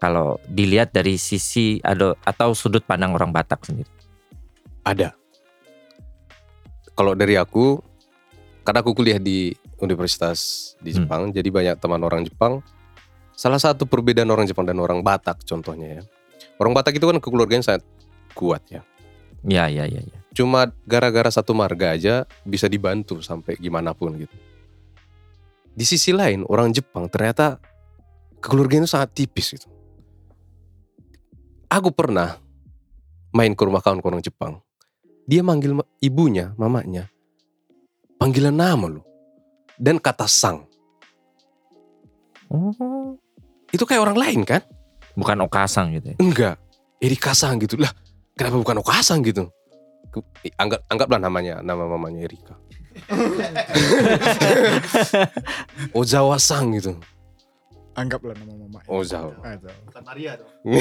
[0.00, 3.88] Kalau dilihat dari sisi ada atau sudut pandang orang Batak sendiri.
[4.84, 5.12] Ada.
[6.96, 7.80] Kalau dari aku,
[8.64, 11.04] karena aku kuliah di universitas di Hmm.
[11.04, 12.64] Jepang, jadi banyak teman orang Jepang.
[13.32, 16.02] Salah satu perbedaan orang Jepang dan orang Batak contohnya ya.
[16.56, 17.84] Orang Batak itu kan kekeluargaan sangat
[18.32, 18.80] kuat ya.
[19.44, 20.18] Ya ya ya ya.
[20.32, 24.36] Cuma gara-gara satu marga aja bisa dibantu sampai gimana pun gitu.
[25.70, 27.60] Di sisi lain orang Jepang ternyata
[28.40, 29.68] kekeluargaan itu sangat tipis gitu.
[31.68, 32.40] Aku pernah
[33.30, 34.64] main ke rumah kawan orang Jepang.
[35.26, 37.10] Dia manggil ma- ibunya, mamanya,
[38.16, 39.05] panggilan nama loh.
[39.76, 40.64] Dan kata sang.
[42.46, 43.18] Oh,
[43.74, 44.62] Itu kayak orang lain kan?
[45.16, 46.16] bukan okasang gitu ya.
[46.20, 46.56] Enggak.
[47.00, 47.80] Erika sang gitu.
[47.80, 47.88] Lah,
[48.36, 49.48] kenapa bukan Okasang gitu?
[50.60, 52.56] Anggap anggaplah namanya, nama mamanya Erika.
[55.96, 56.96] Ozawa sang gitu.
[57.96, 58.80] Anggaplah nama mama.
[58.88, 59.32] Ozawa.
[59.88, 60.52] Bukan Maria dong.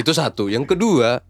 [0.00, 0.48] Itu satu.
[0.52, 1.20] Yang kedua,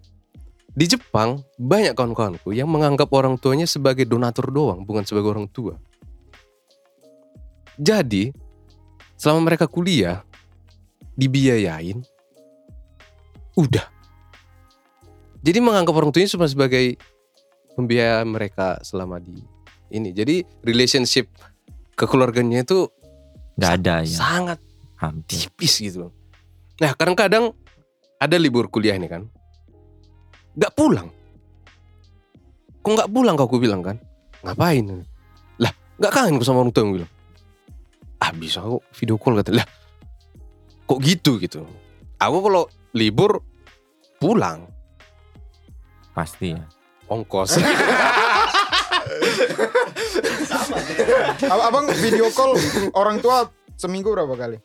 [0.74, 5.78] di Jepang banyak kawan-kawanku yang menganggap orang tuanya sebagai donatur doang, bukan sebagai orang tua.
[7.78, 8.34] Jadi,
[9.14, 10.26] selama mereka kuliah,
[11.14, 12.02] dibiayain,
[13.54, 13.86] udah.
[15.44, 16.98] Jadi menganggap orang tuanya cuma sebagai
[17.78, 19.38] pembiaya mereka selama di
[19.94, 20.10] ini.
[20.10, 21.30] Jadi relationship
[21.94, 22.90] kekeluarganya itu
[23.54, 24.18] Nggak ada ya.
[24.18, 24.58] sangat
[24.98, 25.46] Hampir.
[25.46, 26.10] tipis gitu.
[26.82, 27.54] Nah kadang-kadang
[28.18, 29.28] ada libur kuliah ini kan,
[30.54, 31.08] nggak pulang.
[32.80, 33.96] Kok nggak pulang kau aku bilang kan?
[34.44, 34.84] Ngapain?
[35.58, 37.10] Lah nggak kangen sama orang tua yang bilang.
[38.18, 39.52] Ah bisa aku video call kata.
[39.52, 39.66] Lah
[40.84, 41.64] kok gitu gitu.
[42.20, 43.42] Aku kalau libur
[44.16, 44.70] pulang
[46.14, 46.62] Pasti ya.
[47.10, 47.58] ongkos.
[51.44, 52.54] Ab- Abang video call
[52.94, 54.62] orang tua seminggu berapa kali?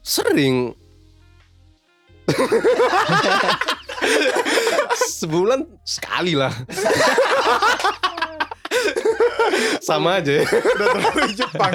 [0.00, 0.70] Sering.
[5.18, 6.52] Sebulan sekali lah.
[9.80, 10.44] Sama aja ya.
[10.44, 11.72] Udah terlalu Jepang.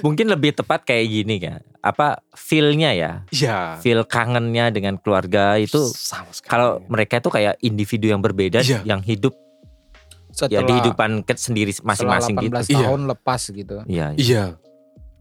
[0.00, 1.60] Mungkin lebih tepat kayak gini kan.
[1.80, 3.12] Apa feel-nya ya?
[3.30, 3.80] Iya.
[3.80, 6.50] Feel kangennya dengan keluarga itu sama sekali.
[6.50, 8.84] kalau mereka itu kayak individu yang berbeda Iya.
[8.84, 12.70] yang hidup ya Setelah, di hidupan ke sendiri masing-masing setelah gitu.
[12.70, 12.86] 18 Iya.
[12.86, 13.74] tahun lepas gitu.
[13.82, 14.20] Iya, iya.
[14.20, 14.44] Iya,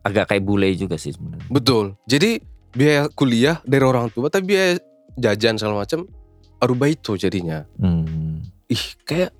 [0.01, 1.47] agak kayak bule juga sih sebenarnya.
[1.49, 1.95] betul.
[2.05, 4.77] Jadi biaya kuliah dari orang tua, tapi biaya
[5.19, 6.07] jajan segala macam
[6.59, 7.63] aruba itu jadinya.
[7.79, 8.43] Hmm.
[8.67, 9.31] Ih, kayak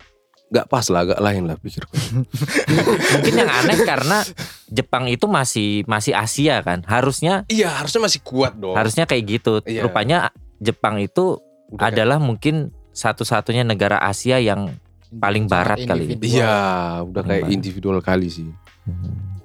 [0.50, 1.94] nggak pas lah, agak lain lah pikirku.
[3.14, 4.26] Mungkin yang aneh karena
[4.68, 6.82] Jepang itu masih masih Asia kan.
[6.86, 8.74] Harusnya iya, harusnya masih kuat dong.
[8.74, 9.62] harusnya kayak gitu.
[9.66, 9.86] Iya.
[9.86, 11.38] Rupanya Jepang itu
[11.70, 14.74] Udah kayak- adalah mungkin satu-satunya negara Asia yang
[15.10, 16.14] Paling barat kali.
[16.22, 17.56] Iya, udah kayak Gimana?
[17.58, 18.46] individual kali sih.
[18.86, 19.42] Hmm.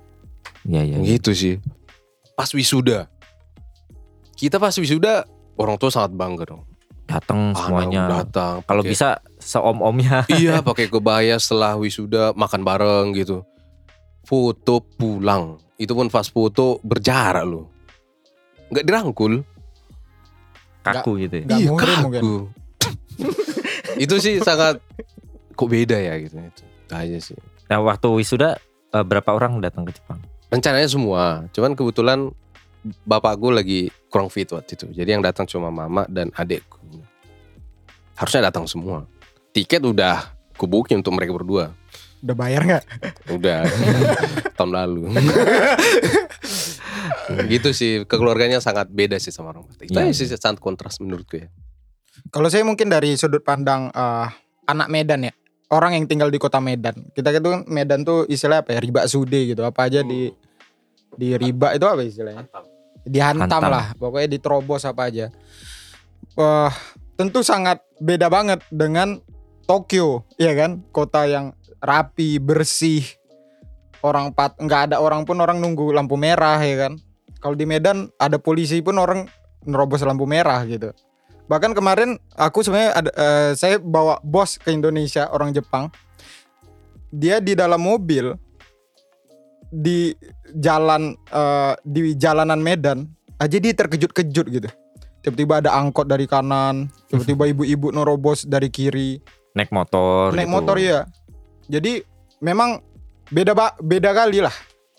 [0.68, 0.97] Iya iya.
[1.01, 1.55] Gitu sih.
[2.37, 3.09] Pas wisuda.
[4.37, 5.24] Kita pas wisuda
[5.59, 6.63] orang tua sangat bangga dong.
[7.05, 8.03] datang Anak semuanya.
[8.09, 8.65] datang.
[8.65, 10.25] Kalau bisa seom-omnya.
[10.33, 13.45] Iya pakai kebaya setelah wisuda makan bareng gitu.
[14.25, 15.61] Foto pulang.
[15.77, 17.69] Itu pun pas foto berjarak loh.
[18.73, 19.45] Nggak dirangkul.
[20.85, 21.57] kaku gitu ya.
[21.61, 21.97] Iya, kaku.
[22.05, 22.23] mungkin.
[24.05, 24.81] itu sih sangat
[25.53, 26.41] kok beda ya gitu.
[26.41, 27.37] Itu aja sih.
[27.69, 28.57] Nah, waktu wisuda
[28.93, 30.21] eh, berapa orang datang ke Jepang?
[30.49, 31.49] Rencananya semua.
[31.53, 32.33] Cuman kebetulan
[33.05, 34.87] bapakku lagi kurang fit waktu itu.
[34.93, 36.78] Jadi yang datang cuma mama dan adekku.
[38.14, 39.09] Harusnya datang semua.
[39.57, 41.72] Tiket udah kubukin untuk mereka berdua.
[42.24, 42.85] Udah bayar nggak?
[43.37, 43.68] Udah
[44.57, 45.12] tahun lalu.
[47.53, 49.89] gitu sih keluarganya sangat beda sih sama orang Batak.
[49.89, 51.49] Itu aja sih sangat kontras menurutku ya.
[52.30, 54.28] Kalau saya mungkin dari sudut pandang eh,
[54.70, 55.32] anak Medan ya,
[55.72, 56.95] orang yang tinggal di kota Medan.
[57.12, 58.80] Kita itu kan Medan tuh istilahnya apa ya?
[58.80, 59.62] Riba sude gitu.
[59.66, 60.30] Apa aja di
[61.14, 62.47] di riba itu apa istilahnya?
[63.05, 63.71] Dihantam Hantam.
[63.71, 63.87] lah.
[63.97, 65.29] Pokoknya diterobos apa aja.
[66.35, 66.73] Wah,
[67.15, 69.21] tentu sangat beda banget dengan
[69.65, 70.85] Tokyo, ya kan?
[70.93, 73.05] Kota yang rapi, bersih.
[74.05, 77.01] Orang pat nggak ada orang pun orang nunggu lampu merah ya kan.
[77.41, 79.25] Kalau di Medan ada polisi pun orang
[79.65, 80.93] nerobos lampu merah gitu.
[81.49, 85.89] Bahkan kemarin aku sebenarnya ada eh, saya bawa bos ke Indonesia orang Jepang.
[87.09, 88.37] Dia di dalam mobil
[89.75, 90.14] di
[90.55, 93.11] jalan eh, di jalanan Medan
[93.43, 94.68] aja dia terkejut-kejut gitu.
[95.25, 99.18] Tiba-tiba ada angkot dari kanan, tiba-tiba ibu-ibu nerobos dari kiri,
[99.57, 100.37] Naik motor.
[100.37, 100.55] naik gitu.
[100.55, 101.09] motor ya.
[101.66, 102.05] Jadi
[102.45, 102.85] memang
[103.33, 104.53] beda ba- beda kali lah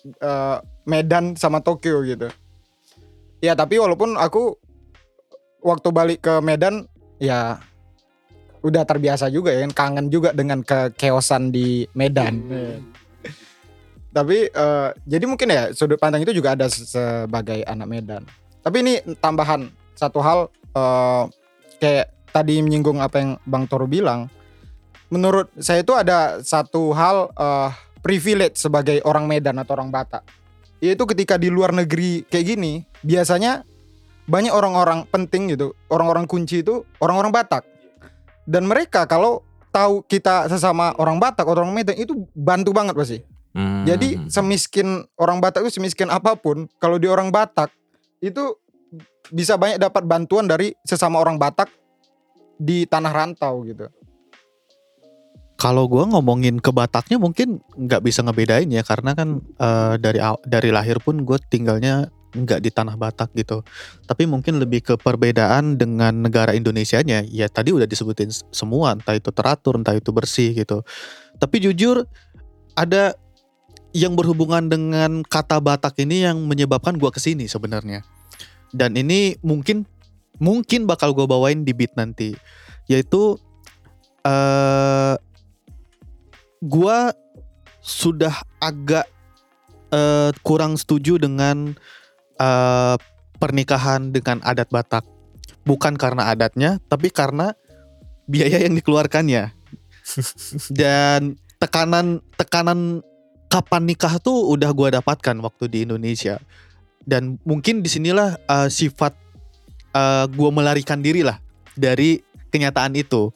[0.03, 2.28] eh, Medan sama Tokyo gitu.
[3.39, 4.57] Ya tapi walaupun aku
[5.61, 6.89] waktu balik ke Medan
[7.21, 7.61] ya
[8.65, 12.41] udah terbiasa juga ya kan kangen juga dengan kekeosan di Medan.
[14.16, 18.24] Tapi eh, jadi mungkin ya sudut pandang itu juga ada se- sebagai anak Medan.
[18.63, 21.24] Tapi ini tambahan satu hal eh,
[21.84, 24.32] kayak tadi menyinggung apa yang Bang Toro bilang.
[25.11, 30.24] Menurut saya itu ada satu hal eh, privilege sebagai orang Medan atau orang Batak.
[30.80, 33.68] Yaitu ketika di luar negeri kayak gini, biasanya
[34.32, 37.68] banyak orang-orang penting gitu, orang-orang kunci itu orang-orang Batak.
[38.47, 39.43] Dan mereka kalau
[39.76, 43.20] tahu kita sesama orang Batak, orang Medan itu bantu banget pasti.
[43.56, 43.88] Hmm.
[43.88, 47.72] Jadi semiskin orang Batak itu semiskin apa pun, kalau di orang Batak
[48.20, 48.60] itu
[49.32, 51.72] bisa banyak dapat bantuan dari sesama orang Batak
[52.60, 53.88] di tanah rantau gitu.
[55.56, 60.70] Kalau gua ngomongin ke Bataknya mungkin nggak bisa ngebedain ya karena kan eh, dari dari
[60.76, 63.64] lahir pun gue tinggalnya nggak di tanah Batak gitu.
[64.03, 67.24] Tapi mungkin lebih ke perbedaan dengan negara Indonesianya.
[67.32, 70.84] Ya tadi udah disebutin semua, entah itu teratur, entah itu bersih gitu.
[71.39, 72.03] Tapi jujur
[72.76, 73.16] ada
[73.96, 78.04] yang berhubungan dengan kata Batak ini yang menyebabkan gua ke sini sebenarnya.
[78.76, 79.88] Dan ini mungkin
[80.36, 82.36] mungkin bakal gue bawain di beat nanti,
[82.91, 83.39] yaitu
[84.28, 85.16] eh
[86.60, 87.16] gua
[87.80, 89.08] sudah agak
[89.96, 91.72] eh, kurang setuju dengan
[92.36, 92.96] eh,
[93.39, 95.08] pernikahan dengan adat Batak.
[95.64, 97.56] Bukan karena adatnya, tapi karena
[98.28, 99.56] biaya yang dikeluarkannya.
[100.84, 103.02] Dan tekanan tekanan
[103.56, 106.43] kapan nikah tuh udah gua dapatkan waktu di Indonesia.
[107.08, 109.16] Dan mungkin di sinilah eh, sifat
[109.95, 111.39] eh, gua melarikan diri lah
[111.80, 112.20] dari
[112.51, 113.32] kenyataan itu.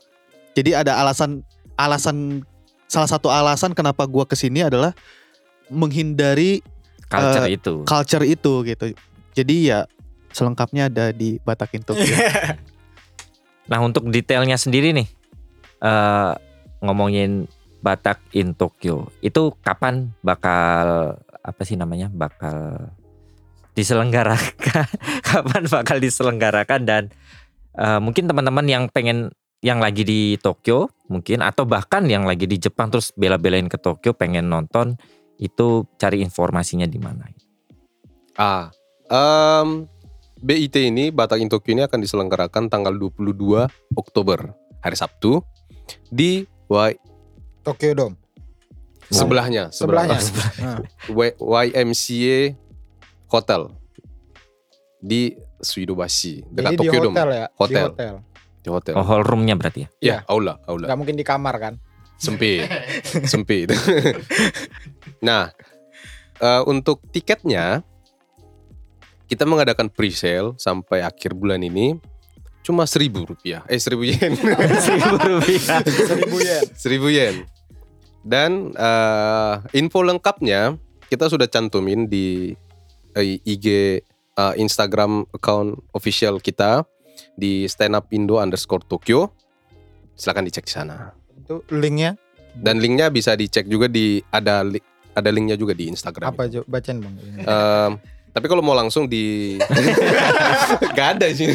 [0.60, 1.48] Jadi ada alasan
[1.80, 2.44] alasan
[2.92, 4.92] salah satu alasan kenapa gua ke sini adalah
[5.72, 6.60] menghindari
[7.08, 7.74] culture eh, itu.
[7.88, 8.86] culture itu gitu.
[9.32, 9.88] Jadi ya
[10.36, 11.96] selengkapnya ada di Batak Into.
[13.70, 15.06] Nah untuk detailnya sendiri nih
[15.86, 16.32] eh
[16.82, 17.46] ngomongin
[17.80, 19.12] Batak in Tokyo.
[19.24, 22.92] Itu kapan bakal apa sih namanya bakal
[23.74, 24.88] diselenggarakan?
[25.30, 26.82] Kapan bakal diselenggarakan?
[26.84, 27.04] Dan
[27.80, 32.56] eh, mungkin teman-teman yang pengen yang lagi di Tokyo mungkin atau bahkan yang lagi di
[32.56, 34.96] Jepang terus bela-belain ke Tokyo pengen nonton
[35.40, 37.28] itu cari informasinya di mana.
[38.40, 38.72] Ah,
[39.12, 39.88] em,
[40.40, 43.68] BIT ini Batak in Tokyo ini akan diselenggarakan tanggal 22
[44.00, 45.44] Oktober hari Sabtu
[46.08, 46.48] di
[47.70, 48.16] Tokyo Dome.
[49.08, 50.18] sebelahnya Sebelahnya.
[50.18, 50.82] sebelah-
[51.28, 52.40] Y- YMCA
[53.28, 53.62] Hotel
[55.00, 57.46] di Suidobashi dekat Jadi di Tokyo Dome hotel ya.
[57.54, 57.76] Hotel.
[57.76, 58.14] Di hotel.
[58.60, 58.94] di hotel.
[58.94, 60.86] oh hall roomnya berarti ya Ya, aula, aula.
[60.86, 61.74] Gak mungkin di kamar kan.
[62.16, 62.68] sempit
[63.32, 63.72] sempit
[65.22, 65.56] nah
[66.36, 67.80] eh, untuk tiketnya
[69.26, 71.96] kita mengadakan pre-sale sampai akhir bulan ini
[72.60, 76.64] cuma seribu rupiah eh seribu yen seribu rupiah Seribu yen.
[76.76, 77.36] seribu yen
[78.30, 80.78] dan eh, info lengkapnya
[81.10, 82.54] kita sudah cantumin di
[83.18, 83.66] eh, IG
[84.38, 86.86] eh, Instagram account official kita
[87.34, 89.34] di stand up Indo underscore Tokyo.
[90.14, 91.10] Silakan dicek di sana.
[91.34, 92.14] Itu linknya
[92.52, 94.84] Dan linknya bisa dicek juga di ada li-
[95.16, 96.30] ada linknya juga di Instagram.
[96.30, 96.62] apa Jo?
[96.68, 97.16] Bacain bang.
[97.40, 97.92] Em,
[98.30, 99.56] tapi kalau mau langsung di
[100.98, 101.50] Gak ada sih.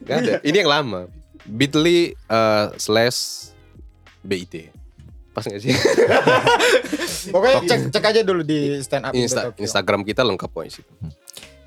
[0.00, 0.32] Gak ada.
[0.40, 1.00] Ini yang lama.
[1.42, 3.50] Bitly eh, slash
[4.22, 4.79] BIT.
[5.40, 5.72] Pas gak sih?
[7.32, 9.62] Pokoknya cek cek aja dulu di stand up Insta- Indo Tokyo.
[9.64, 10.84] Instagram kita lengkap kok sih.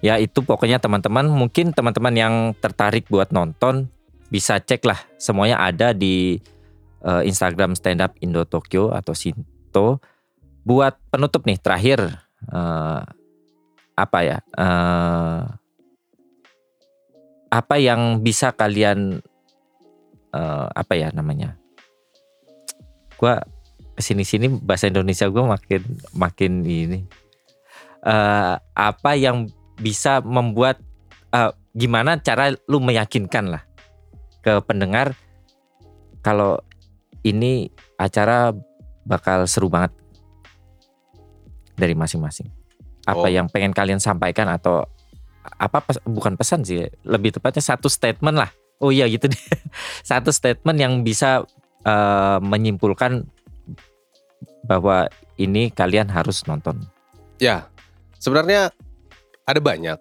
[0.06, 3.90] Ya itu pokoknya teman-teman mungkin teman-teman yang tertarik buat nonton
[4.30, 6.38] bisa cek lah semuanya ada di
[7.02, 9.98] eh, Instagram stand up Indo Tokyo atau Sinto.
[10.62, 12.00] Buat penutup nih terakhir
[12.54, 13.02] eh,
[13.98, 14.38] apa ya?
[14.54, 15.42] eh,
[17.50, 19.18] apa yang bisa kalian
[20.30, 21.58] eh, apa ya namanya?
[23.18, 23.40] Gua
[23.94, 25.82] ke sini-sini bahasa Indonesia gue makin
[26.14, 27.00] makin ini.
[28.04, 29.48] Eh, apa yang
[29.80, 30.82] bisa membuat
[31.32, 33.64] eh, gimana cara lu meyakinkan lah
[34.44, 35.16] ke pendengar
[36.20, 36.60] kalau
[37.24, 38.52] ini acara
[39.08, 39.96] bakal seru banget
[41.74, 42.52] dari masing-masing.
[43.04, 43.32] Apa Oh.
[43.32, 44.88] yang pengen kalian sampaikan atau
[45.60, 48.52] apa pes- bukan pesan sih, lebih tepatnya satu statement lah.
[48.80, 49.44] Oh iya gitu deh.
[50.08, 51.44] satu statement yang bisa
[51.84, 53.28] eh, menyimpulkan
[54.64, 56.80] bahwa ini kalian harus nonton.
[57.38, 57.68] Ya,
[58.20, 58.72] sebenarnya
[59.44, 60.00] ada banyak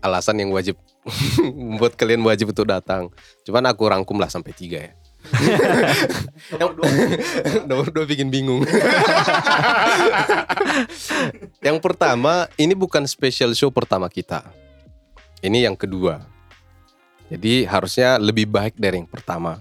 [0.00, 0.76] alasan yang wajib
[1.42, 3.12] membuat kalian wajib untuk datang.
[3.44, 4.92] Cuman aku rangkum lah sampai tiga ya.
[7.68, 8.62] Nomor dua bikin bingung.
[11.58, 14.46] yang pertama, ini bukan special show pertama kita.
[15.42, 16.22] Ini yang kedua.
[17.26, 19.58] Jadi harusnya lebih baik dari yang pertama.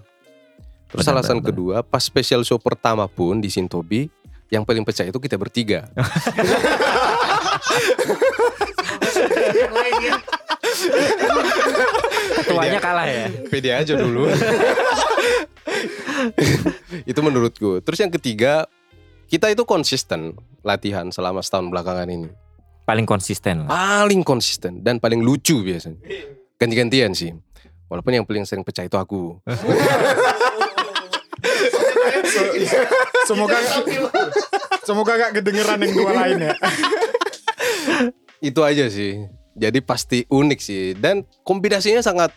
[0.96, 4.08] Terus Benar, alasan benar, kedua, pas special show pertama pun di Sintobi,
[4.48, 5.92] yang paling pecah itu kita bertiga.
[12.40, 13.28] Ketuanya kalah ya.
[13.52, 14.32] pede aja dulu.
[17.12, 17.84] itu menurutku.
[17.84, 18.64] Terus yang ketiga,
[19.28, 22.32] kita itu konsisten latihan selama setahun belakangan ini.
[22.88, 23.68] Paling konsisten lah.
[23.68, 26.00] Paling konsisten dan paling lucu biasanya.
[26.56, 27.36] Ganti-gantian sih.
[27.92, 29.36] Walaupun yang paling sering pecah itu aku.
[33.26, 33.58] Semoga
[34.84, 36.54] semoga gak kedengeran yang dua lain ya.
[38.40, 39.26] Itu aja sih.
[39.56, 42.36] Jadi pasti unik sih dan kombinasinya sangat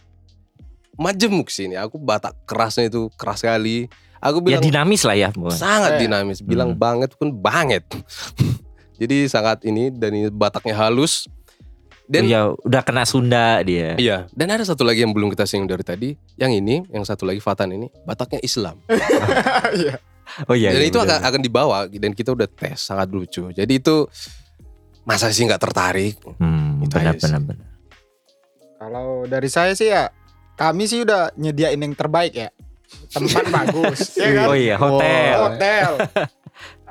[0.94, 1.74] majemuk sih ini.
[1.74, 3.90] Aku batak kerasnya itu keras sekali.
[4.18, 5.30] Aku Ya bilang dinamis lah ya.
[5.50, 6.06] Sangat Eh.
[6.06, 6.42] dinamis.
[6.42, 6.80] Bilang Hmm.
[6.80, 7.86] banget pun banget.
[8.98, 11.30] Jadi sangat ini dan ini bataknya halus.
[12.08, 13.92] Dan ya udah kena Sunda dia.
[14.00, 16.10] Iya, dan ada satu lagi yang belum kita singgung dari tadi.
[16.40, 18.80] Yang ini, yang satu lagi Fatan ini, Bataknya Islam.
[19.76, 20.00] Iya.
[20.48, 20.76] Oh iya.
[20.76, 21.08] dan iya, itu bener.
[21.08, 23.48] akan, akan dibawa dan kita udah tes, sangat lucu.
[23.52, 24.04] Jadi itu
[25.04, 26.20] masa sih nggak tertarik?
[26.36, 27.68] Hmm, Itu benar benar benar.
[28.78, 30.12] Kalau dari saya sih ya
[30.54, 32.48] kami sih udah nyediain yang terbaik ya.
[33.12, 34.46] Tempat bagus, ya kan?
[34.52, 35.36] Oh iya, hotel.
[35.48, 35.90] Hotel.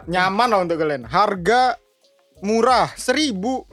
[0.10, 1.06] Nyaman lah untuk kalian.
[1.06, 1.78] Harga
[2.42, 3.66] murah, seribu,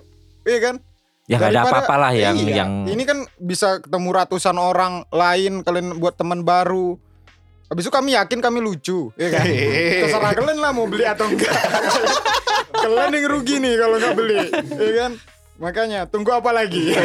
[0.45, 0.76] iya kan?
[1.25, 5.64] Ya nggak ada apa-apa lah yang Iya, yang ini kan bisa ketemu ratusan orang lain
[5.64, 7.01] kalian buat teman baru.
[7.72, 9.49] Habis itu kami yakin kami lucu, ya kan?
[9.49, 11.49] Terserah kalian lah mau beli atau enggak.
[12.85, 15.12] kalian yang rugi nih kalau nggak beli, ya kan?
[15.57, 16.93] Makanya tunggu apa lagi?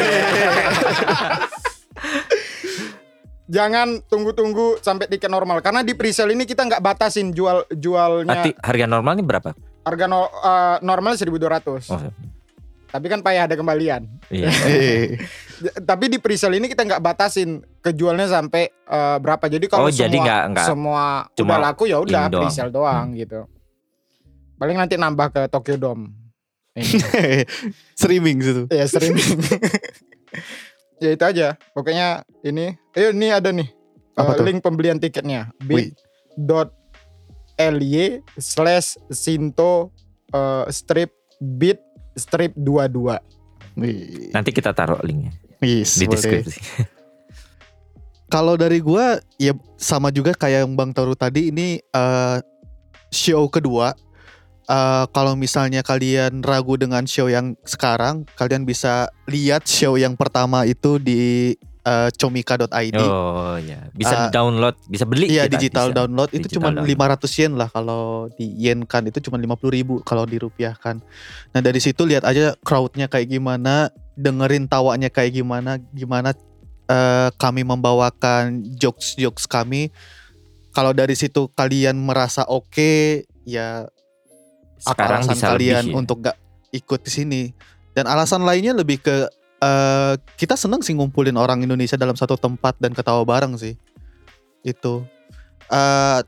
[3.49, 8.51] Jangan tunggu-tunggu sampai tiket normal karena di presale ini kita nggak batasin jual jualnya Berarti
[8.61, 9.49] harga normal ini berapa?
[9.79, 11.89] harga no, eh, normal 1200.
[11.89, 11.99] Oh,
[12.89, 14.07] Tapi kan payah ada kembalian.
[14.27, 14.49] iya.
[14.49, 15.15] Ya,
[15.85, 19.45] Tapi di presale ini kita nggak batasin kejualnya sampai eh, berapa.
[19.45, 21.01] Jadi kalau Oh, jadi semua nggak- nggak semua
[21.33, 22.41] cuma udah laku ya udah doang.
[22.43, 23.39] presale doang gitu.
[24.55, 26.09] Paling nanti nambah ke Tokyo Dome.
[27.93, 28.61] Streaming situ.
[28.69, 29.39] ya streaming.
[30.99, 31.47] ya itu aja.
[31.71, 33.67] Pokoknya ini, eh ini ada nih
[34.13, 34.43] Apa eh, tuh?
[34.43, 35.51] link pembelian tiketnya.
[35.59, 36.63] Bit.ly
[38.35, 39.89] slash Sinto
[40.29, 41.77] eh, strip bit
[42.19, 43.17] strip 22
[43.79, 44.29] Wih.
[44.35, 46.15] Nanti kita taruh linknya Yes, di boleh.
[46.15, 46.59] deskripsi.
[48.33, 52.37] Kalau dari gua ya sama juga kayak yang Bang Toru tadi ini eh,
[53.09, 53.91] show kedua.
[54.69, 60.61] Eh, kalau misalnya kalian ragu dengan show yang sekarang, kalian bisa lihat show yang pertama
[60.69, 62.99] itu di eh, comika.id.
[62.99, 65.31] Oh ya, bisa Ah, download, bisa beli.
[65.31, 65.97] Iya kita, digital bisa.
[66.03, 67.19] download itu cuma download.
[67.23, 68.03] 500 yen lah kalau
[68.35, 70.99] di yen kan itu cuma 50 ribu kalau dirupiahkan.
[71.51, 76.35] Nah dari situ lihat aja crowdnya kayak gimana, dengerin tawanya kayak gimana, gimana
[76.87, 79.89] eh, kami membawakan jokes jokes kami.
[80.69, 83.89] Kalau dari situ kalian merasa oke, ya
[84.79, 85.97] apa Sekarang alasan bisa kalian lebih ya.
[85.97, 86.37] untuk gak
[86.71, 87.41] ikut di sini?
[87.91, 89.27] Dan alasan lainnya lebih ke
[89.59, 93.75] eh kita seneng sih ngumpulin orang Indonesia dalam satu tempat dan ketawa bareng sih.
[94.63, 95.03] Itu.
[95.69, 96.21] eh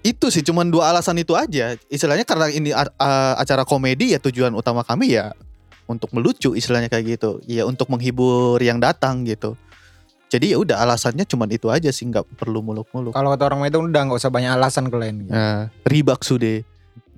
[0.00, 1.76] itu sih cuman dua alasan itu aja.
[1.92, 5.36] Istilahnya karena ini a- acara komedi ya tujuan utama kami ya
[5.84, 7.40] untuk melucu istilahnya kayak gitu.
[7.44, 9.60] Ya untuk menghibur yang datang gitu.
[10.30, 13.10] Jadi ya udah alasannya cuman itu aja sih nggak perlu muluk-muluk.
[13.12, 15.26] Kalau kata orang itu udah nggak usah banyak alasan kalian.
[15.26, 15.34] Gitu.
[15.34, 16.62] Nah, Reebok sude.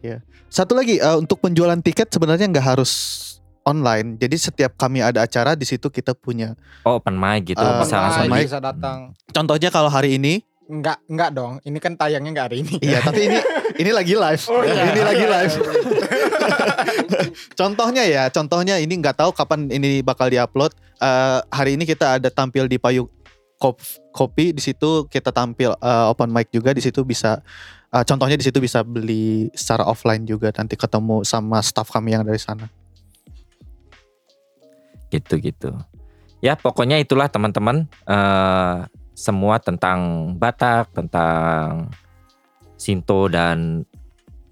[0.00, 0.24] Ya.
[0.48, 2.92] Satu lagi eh, untuk penjualan tiket sebenarnya nggak harus
[3.62, 4.16] online.
[4.16, 6.52] Jadi setiap kami ada acara di situ kita punya.
[6.82, 8.44] Oh, open mic gitu Eh, bisa langsung open mic.
[8.44, 9.12] bisa datang.
[9.28, 11.52] Contohnya kalau hari ini, Enggak, enggak dong.
[11.60, 12.74] Ini kan tayangnya enggak hari ini.
[12.80, 13.38] iya tapi ini
[13.82, 14.42] ini lagi live.
[14.46, 14.82] Oh, iya.
[14.88, 15.54] Ini lagi live.
[17.52, 20.70] contohnya ya, contohnya ini nggak tahu kapan ini bakal diupload.
[20.96, 23.06] Eh, hari ini kita ada tampil di Payu
[23.58, 23.78] Kop-
[24.10, 27.38] Kopi di situ kita tampil eh, open mic juga di situ bisa
[27.88, 32.22] eh, contohnya di situ bisa beli secara offline juga nanti ketemu sama staff kami yang
[32.22, 32.66] dari sana.
[35.12, 35.76] Gitu-gitu.
[36.40, 41.92] Ya pokoknya itulah teman-teman eh semua tentang Batak, tentang
[42.80, 43.84] Sinto dan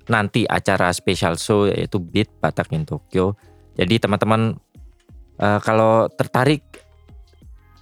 [0.07, 3.35] nanti acara special show yaitu Beat Batak in Tokyo.
[3.75, 4.55] Jadi teman-teman
[5.41, 6.63] eh, kalau tertarik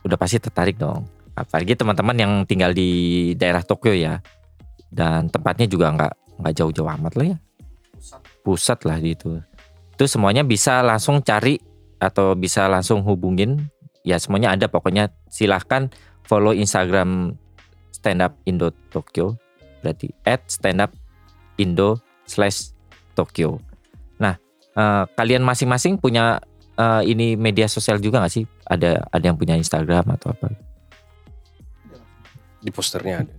[0.07, 1.05] udah pasti tertarik dong.
[1.37, 4.22] Apalagi teman-teman yang tinggal di daerah Tokyo ya.
[4.89, 7.39] Dan tempatnya juga nggak nggak jauh-jauh amat lah ya.
[8.41, 9.43] Pusat lah gitu.
[9.93, 11.61] Itu semuanya bisa langsung cari
[11.99, 13.70] atau bisa langsung hubungin
[14.07, 14.66] ya semuanya ada.
[14.70, 15.90] Pokoknya silahkan
[16.24, 17.34] follow Instagram
[17.90, 19.36] stand up Indo Tokyo.
[19.82, 20.94] Berarti at stand up
[21.59, 22.74] Indo slash
[23.18, 23.59] Tokyo.
[24.22, 24.38] Nah
[24.74, 26.38] eh, kalian masing-masing punya
[26.78, 28.44] eh, ini media sosial juga nggak sih?
[28.66, 30.55] Ada ada yang punya Instagram atau apa?
[32.59, 33.34] Di posternya ada.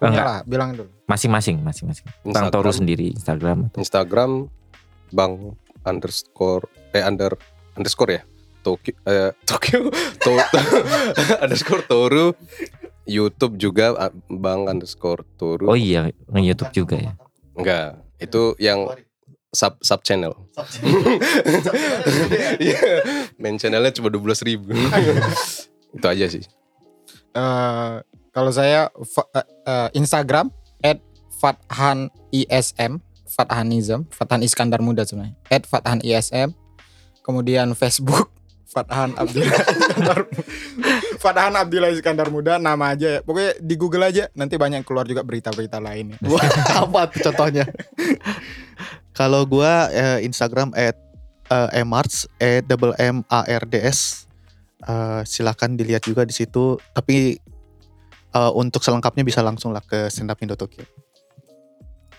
[0.00, 0.24] Oh, enggak.
[0.24, 0.88] lah, bilang dulu.
[1.04, 2.08] masing-masing masing-masing.
[2.24, 4.48] Bang Toru sendiri Instagram atau Instagram
[5.12, 6.64] Bang underscore
[6.96, 7.36] eh under
[7.76, 8.22] underscore ya.
[8.60, 9.88] Tokyo eh, Tokyo
[10.20, 10.32] to,
[11.44, 12.36] underscore Toru
[13.08, 13.96] YouTube juga
[14.28, 15.72] Bang underscore Toru.
[15.72, 17.12] oh iya nge YouTube juga ya
[17.60, 18.88] Enggak, itu yang
[19.52, 20.32] sub sub channel.
[22.56, 22.80] Iya,
[23.36, 24.72] main channelnya cuma 12 ribu.
[25.90, 26.44] itu aja sih.
[27.34, 27.94] Eh,
[28.30, 28.88] kalau saya
[29.36, 30.48] eh, eh, Instagram
[31.40, 33.00] @fathan ism
[33.30, 36.54] Fathanism Fathan Iskandar Muda sebenarnya @fathan ism
[37.24, 38.30] kemudian Facebook
[38.72, 40.18] Fathan Abdillah Iskandar
[41.22, 45.26] Fathan Abdillah Iskandar Muda nama aja ya pokoknya di Google aja nanti banyak keluar juga
[45.26, 46.18] berita-berita lain ya.
[46.24, 46.46] Wah,
[46.86, 47.66] apa tuh contohnya?
[49.10, 50.94] Kalau gua eh, Instagram at
[51.50, 54.30] eh, emarts e double m a r d s
[54.80, 56.80] Eh, silakan dilihat juga di situ.
[56.96, 57.36] Tapi
[58.32, 60.84] eh, untuk selengkapnya bisa langsung lah ke stand up Indo Tokyo.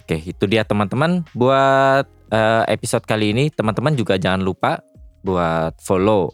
[0.05, 1.25] Oke, itu dia teman-teman.
[1.33, 4.85] Buat eh, episode kali ini, teman-teman juga jangan lupa
[5.21, 6.33] buat follow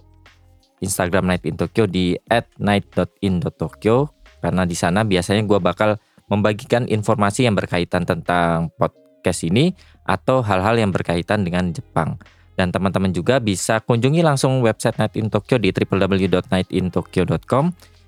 [0.79, 2.13] Instagram Night in Tokyo di
[2.59, 3.95] @night.in.tokyo
[4.41, 9.73] karena di sana biasanya gua bakal membagikan informasi yang berkaitan tentang podcast ini
[10.05, 12.19] atau hal-hal yang berkaitan dengan Jepang.
[12.57, 17.65] Dan teman-teman juga bisa kunjungi langsung website Night in Tokyo di www.nightintokyo.com.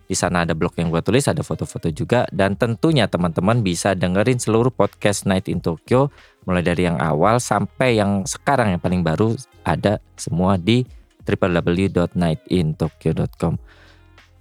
[0.09, 4.41] Di sana ada blog yang gue tulis, ada foto-foto juga, dan tentunya teman-teman bisa dengerin
[4.41, 6.09] seluruh podcast Night in Tokyo,
[6.47, 10.85] mulai dari yang awal sampai yang sekarang yang paling baru ada semua di
[11.27, 13.57] www.nightintokyo.com.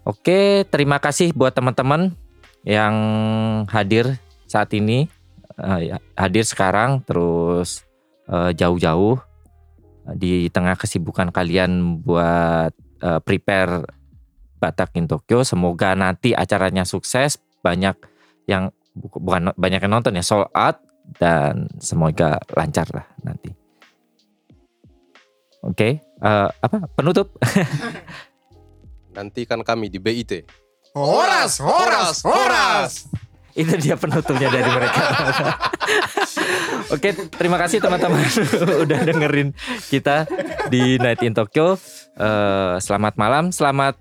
[0.08, 2.16] Oke, terima kasih buat teman-teman
[2.64, 2.96] yang
[3.68, 4.16] hadir
[4.48, 5.04] saat ini,
[5.60, 7.84] eh, hadir sekarang, terus
[8.28, 9.20] eh, jauh-jauh
[10.16, 12.72] di tengah kesibukan kalian buat
[13.04, 13.84] eh, prepare
[14.58, 15.44] Batak in Tokyo.
[15.44, 17.94] Semoga nanti acaranya sukses, banyak
[18.48, 20.87] yang bu- bukan banyak yang nonton ya sold out
[21.18, 23.50] dan semoga lancar lah nanti.
[25.66, 27.34] Oke, eh, apa penutup?
[29.18, 30.46] Nantikan kami di BIT.
[30.94, 33.10] Horas, horas, horas.
[33.58, 35.02] Itu dia penutupnya dari mereka.
[36.94, 38.22] Oke, terima kasih teman-teman
[38.86, 39.50] udah dengerin
[39.90, 40.30] kita
[40.70, 41.74] di Night in Tokyo.
[42.14, 43.98] Eh, selamat malam, selamat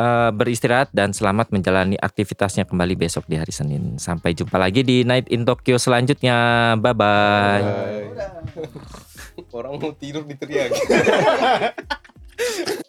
[0.00, 4.00] eh, beristirahat dan selamat menjalani aktivitasnya kembali besok di hari Senin.
[4.00, 6.72] Sampai jumpa lagi di Night in Tokyo selanjutnya.
[6.80, 7.60] Bye bye.
[9.52, 10.72] Orang mau tidur diteriak.